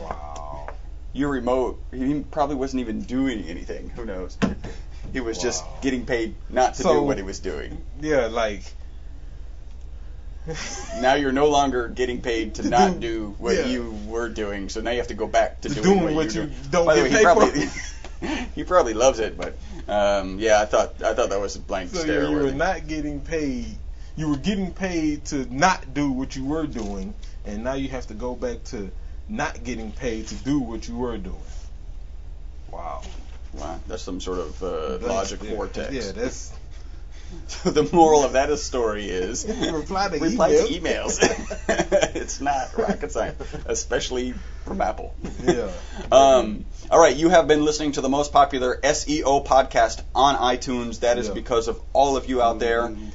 Wow. 0.00 0.68
You're 1.12 1.30
remote. 1.30 1.82
He 1.92 2.24
probably 2.30 2.56
wasn't 2.56 2.80
even 2.80 3.02
doing 3.02 3.44
anything. 3.44 3.90
Who 3.90 4.06
knows? 4.06 4.38
He 5.12 5.20
was 5.20 5.38
just 5.38 5.64
getting 5.82 6.06
paid 6.06 6.34
not 6.48 6.74
to 6.74 6.82
So- 6.82 6.94
do 6.94 7.02
what 7.02 7.16
he 7.18 7.22
was 7.22 7.38
doing. 7.38 7.82
Yeah, 8.00 8.26
like. 8.26 8.62
Now 11.00 11.14
you're 11.14 11.30
no 11.32 11.48
longer 11.48 11.86
getting 11.88 12.20
paid 12.20 12.56
to 12.56 12.62
To 12.62 12.68
not 12.68 12.98
do- 12.98 13.00
do 13.30 13.34
what 13.38 13.54
yeah. 13.56 13.66
you 13.66 13.96
were 14.06 14.28
doing, 14.28 14.68
so 14.68 14.80
now 14.80 14.90
you 14.90 14.98
have 14.98 15.06
to 15.08 15.14
go 15.14 15.28
back 15.28 15.60
to 15.60 15.68
To 15.68 15.74
doing, 15.80 15.98
doing 16.00 16.14
what, 16.16 16.34
you 16.34 16.42
you 16.42 16.46
do. 16.48 16.52
don't 16.70 16.86
By 16.86 16.96
the 16.96 17.02
get 17.08 17.12
way, 17.12 17.18
he 17.18 17.24
probably 17.24 17.66
for. 17.66 18.26
he 18.56 18.64
probably 18.64 18.94
loves 18.94 19.20
it, 19.20 19.36
but 19.38 19.54
um, 19.88 20.40
yeah, 20.40 20.60
I 20.60 20.64
thought 20.64 21.00
I 21.02 21.14
thought 21.14 21.30
that 21.30 21.40
was 21.40 21.54
a 21.54 21.60
blank 21.60 21.90
So 21.90 22.00
stare. 22.00 22.28
you 22.28 22.34
were 22.36 22.50
not 22.50 22.88
getting 22.88 23.20
paid. 23.20 23.66
You 24.16 24.28
were 24.30 24.36
getting 24.36 24.72
paid 24.72 25.24
to 25.26 25.46
not 25.54 25.94
do 25.94 26.10
what 26.10 26.34
you 26.34 26.44
were 26.44 26.66
doing, 26.66 27.14
and 27.46 27.62
now 27.62 27.74
you 27.74 27.88
have 27.90 28.08
to 28.08 28.14
go 28.14 28.34
back 28.34 28.64
to 28.64 28.90
not 29.28 29.62
getting 29.62 29.92
paid 29.92 30.26
to 30.28 30.34
do 30.34 30.58
what 30.58 30.88
you 30.88 30.96
were 30.96 31.18
doing. 31.18 31.36
Wow. 32.72 33.02
Wow, 33.54 33.80
that's 33.86 34.02
some 34.02 34.20
sort 34.20 34.38
of 34.38 34.62
uh, 34.62 35.06
logic 35.06 35.42
yeah, 35.42 35.54
vortex. 35.54 35.92
Yeah, 35.92 36.12
that's. 36.12 36.52
So 37.46 37.70
the 37.78 37.88
moral 37.94 38.24
of 38.24 38.32
that 38.32 38.54
story 38.58 39.06
is 39.08 39.46
Reply 39.72 40.08
to 40.08 40.18
reply 40.18 40.50
to 40.50 40.64
emails. 40.64 41.18
it's 42.14 42.40
not 42.40 42.76
rocket 42.76 43.10
science, 43.12 43.42
especially 43.66 44.34
from 44.64 44.80
Apple. 44.80 45.14
Yeah. 45.42 45.70
Um, 46.10 46.66
all 46.90 47.00
right, 47.00 47.16
you 47.16 47.30
have 47.30 47.48
been 47.48 47.64
listening 47.64 47.92
to 47.92 48.02
the 48.02 48.08
most 48.08 48.32
popular 48.32 48.78
SEO 48.82 49.46
podcast 49.46 50.02
on 50.14 50.36
iTunes. 50.36 51.00
That 51.00 51.18
is 51.18 51.28
Yeah. 51.28 51.34
because 51.34 51.68
of 51.68 51.80
all 51.94 52.16
of 52.18 52.28
you 52.28 52.42
out 52.42 52.58
there. 52.58 52.90
You, 52.90 53.12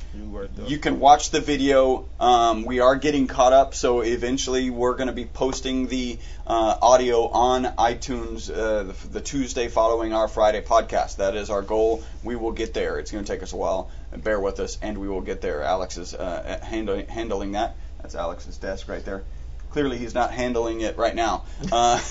you 0.67 0.77
can 0.77 0.99
watch 0.99 1.31
the 1.31 1.39
video. 1.39 2.07
Um, 2.19 2.65
we 2.65 2.80
are 2.80 2.95
getting 2.95 3.28
caught 3.28 3.53
up, 3.53 3.73
so 3.73 4.01
eventually 4.01 4.69
we're 4.69 4.95
going 4.95 5.07
to 5.07 5.13
be 5.13 5.25
posting 5.25 5.88
the 5.88 6.19
uh, 6.45 6.78
audio 6.82 7.28
on 7.28 7.63
iTunes 7.63 8.49
uh, 8.49 8.84
the, 8.84 9.07
the 9.09 9.21
Tuesday 9.21 9.67
following 9.67 10.13
our 10.13 10.28
Friday 10.28 10.61
podcast. 10.61 11.17
That 11.17 11.36
is 11.36 11.49
our 11.49 11.61
goal. 11.61 12.03
We 12.23 12.36
will 12.36 12.51
get 12.51 12.73
there. 12.73 12.99
It's 12.99 13.11
going 13.11 13.23
to 13.23 13.32
take 13.32 13.43
us 13.43 13.53
a 13.53 13.57
while. 13.57 13.89
Bear 14.15 14.39
with 14.39 14.59
us, 14.59 14.78
and 14.82 14.97
we 14.97 15.07
will 15.07 15.21
get 15.21 15.41
there. 15.41 15.63
Alex 15.63 15.97
is 15.97 16.13
uh, 16.13 16.59
handling, 16.63 17.07
handling 17.07 17.51
that. 17.53 17.75
That's 18.01 18.15
Alex's 18.15 18.57
desk 18.57 18.88
right 18.88 19.03
there. 19.03 19.23
Clearly, 19.71 19.97
he's 19.97 20.13
not 20.13 20.32
handling 20.32 20.82
it 20.82 20.97
right 20.97 21.13
now. 21.13 21.45
Uh, 21.71 22.01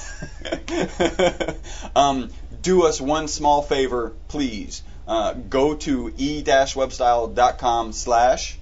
um, 1.97 2.31
do 2.63 2.85
us 2.85 3.01
one 3.01 3.29
small 3.29 3.63
favor, 3.63 4.13
please. 4.29 4.83
Uh, 5.07 5.35
go 5.35 5.75
to 5.77 6.13
e-webstyle.com 6.17 7.93
slash 7.93 8.59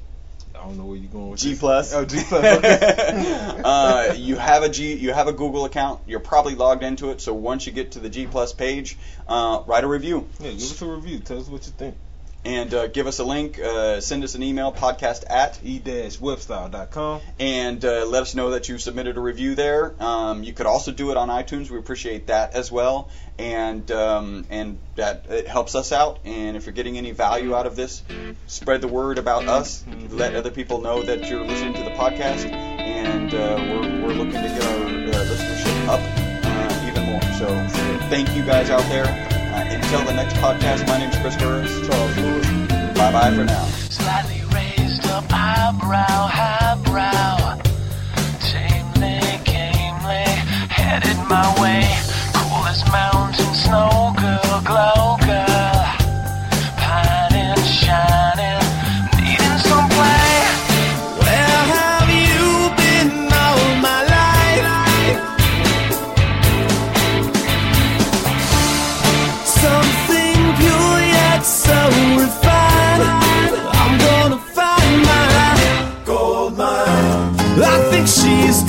I 0.55 0.67
don't 0.67 0.79
know 0.79 0.85
where 0.85 0.97
you're 0.97 1.11
going 1.11 1.31
with 1.31 1.41
G 1.41 1.51
this. 1.51 1.59
plus. 1.59 1.93
Oh, 1.95 2.05
G 2.05 2.23
plus. 2.27 2.45
Okay. 2.59 3.61
uh, 3.65 4.15
you 4.17 4.37
have 4.37 4.63
a 4.63 4.69
G, 4.69 4.95
you 4.95 5.13
have 5.13 5.27
a 5.29 5.33
Google 5.33 5.65
account. 5.65 6.01
You're 6.07 6.21
probably 6.21 6.55
logged 6.55 6.83
into 6.83 7.11
it. 7.11 7.21
So 7.21 7.35
once 7.35 7.67
you 7.67 7.73
get 7.73 7.93
to 7.93 8.01
the 8.01 8.09
G 8.09 8.27
plus 8.27 8.53
page, 8.53 8.97
uh, 9.29 9.63
write 9.67 9.85
a 9.85 9.89
review 9.89 10.27
yeah, 10.41 10.51
give 10.53 10.61
us 10.63 10.81
a 10.81 10.87
review. 10.87 11.19
Tell 11.19 11.39
us 11.41 11.49
what 11.49 11.67
you 11.67 11.73
think. 11.73 11.97
And 12.45 12.73
uh, 12.75 12.87
give 12.89 13.07
us 13.07 13.19
a 13.19 13.25
link. 13.25 13.59
Uh, 13.59 14.01
send 14.01 14.25
us 14.25 14.35
an 14.35 14.43
email, 14.43 14.73
podcast 14.73 15.25
at, 15.29 15.59
e-webstyle.com. 15.65 17.21
and 17.39 17.85
uh, 17.85 18.07
let 18.07 18.23
us 18.23 18.35
know 18.35 18.51
that 18.51 18.69
you 18.69 18.79
submitted 18.79 19.17
a 19.17 19.21
review 19.21 19.55
there. 19.55 19.95
Um, 20.03 20.43
you 20.43 20.53
could 20.53 20.67
also 20.67 20.93
do 20.93 21.11
it 21.11 21.17
on 21.17 21.29
iTunes. 21.29 21.71
We 21.71 21.79
appreciate 21.79 22.27
that 22.27 22.55
as 22.55 22.71
well, 22.71 23.09
and 23.39 23.91
um, 23.91 24.47
and 24.51 24.79
that 24.97 25.27
it 25.29 25.49
helps 25.49 25.75
us 25.75 25.93
out. 25.93 26.21
And 26.25 26.57
if 26.57 26.67
you're 26.67 26.75
getting 26.75 26.99
any 26.99 27.13
value 27.13 27.55
out 27.55 27.67
of 27.67 27.77
this, 27.77 28.03
spread 28.47 28.81
the 28.81 28.89
word 28.89 29.19
about 29.19 29.49
us. 29.49 29.85
Let 30.11 30.35
other 30.35 30.51
people 30.51 30.81
know 30.81 31.03
that 31.03 31.29
you're 31.29 31.45
listening 31.45 31.75
to 31.75 31.83
the 31.83 31.91
podcast, 31.91 32.51
and 32.51 33.33
uh, 33.35 33.57
we're, 33.59 34.07
we're 34.07 34.15
looking 34.15 34.33
to 34.33 34.49
get 34.49 34.63
our 34.63 34.85
uh, 34.85 35.25
listenership 35.25 35.89
up 35.89 36.01
uh, 36.45 36.89
even 36.91 37.05
more. 37.11 37.23
So 37.39 37.47
thank 38.09 38.35
you 38.37 38.45
guys 38.45 38.71
out 38.71 38.83
there. 38.83 39.34
Until 39.85 40.05
the 40.07 40.15
next 40.15 40.37
podcast, 40.37 40.89
my 40.89 40.97
name's 40.99 41.17
Chris 41.19 41.37
Burres. 41.37 41.87
Charles 41.87 42.17
Lewis. 42.17 42.47
Bye 42.97 43.13
bye 43.13 43.31
for 43.35 43.45
now. 43.45 43.65
Slightly 43.91 44.41
raised 44.55 45.07
up 45.09 45.25
eyebrow, 45.31 46.27
highbrow. 46.27 46.64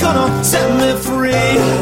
Gonna 0.06 0.44
set 0.44 0.70
me 0.78 0.92
free. 1.02 1.75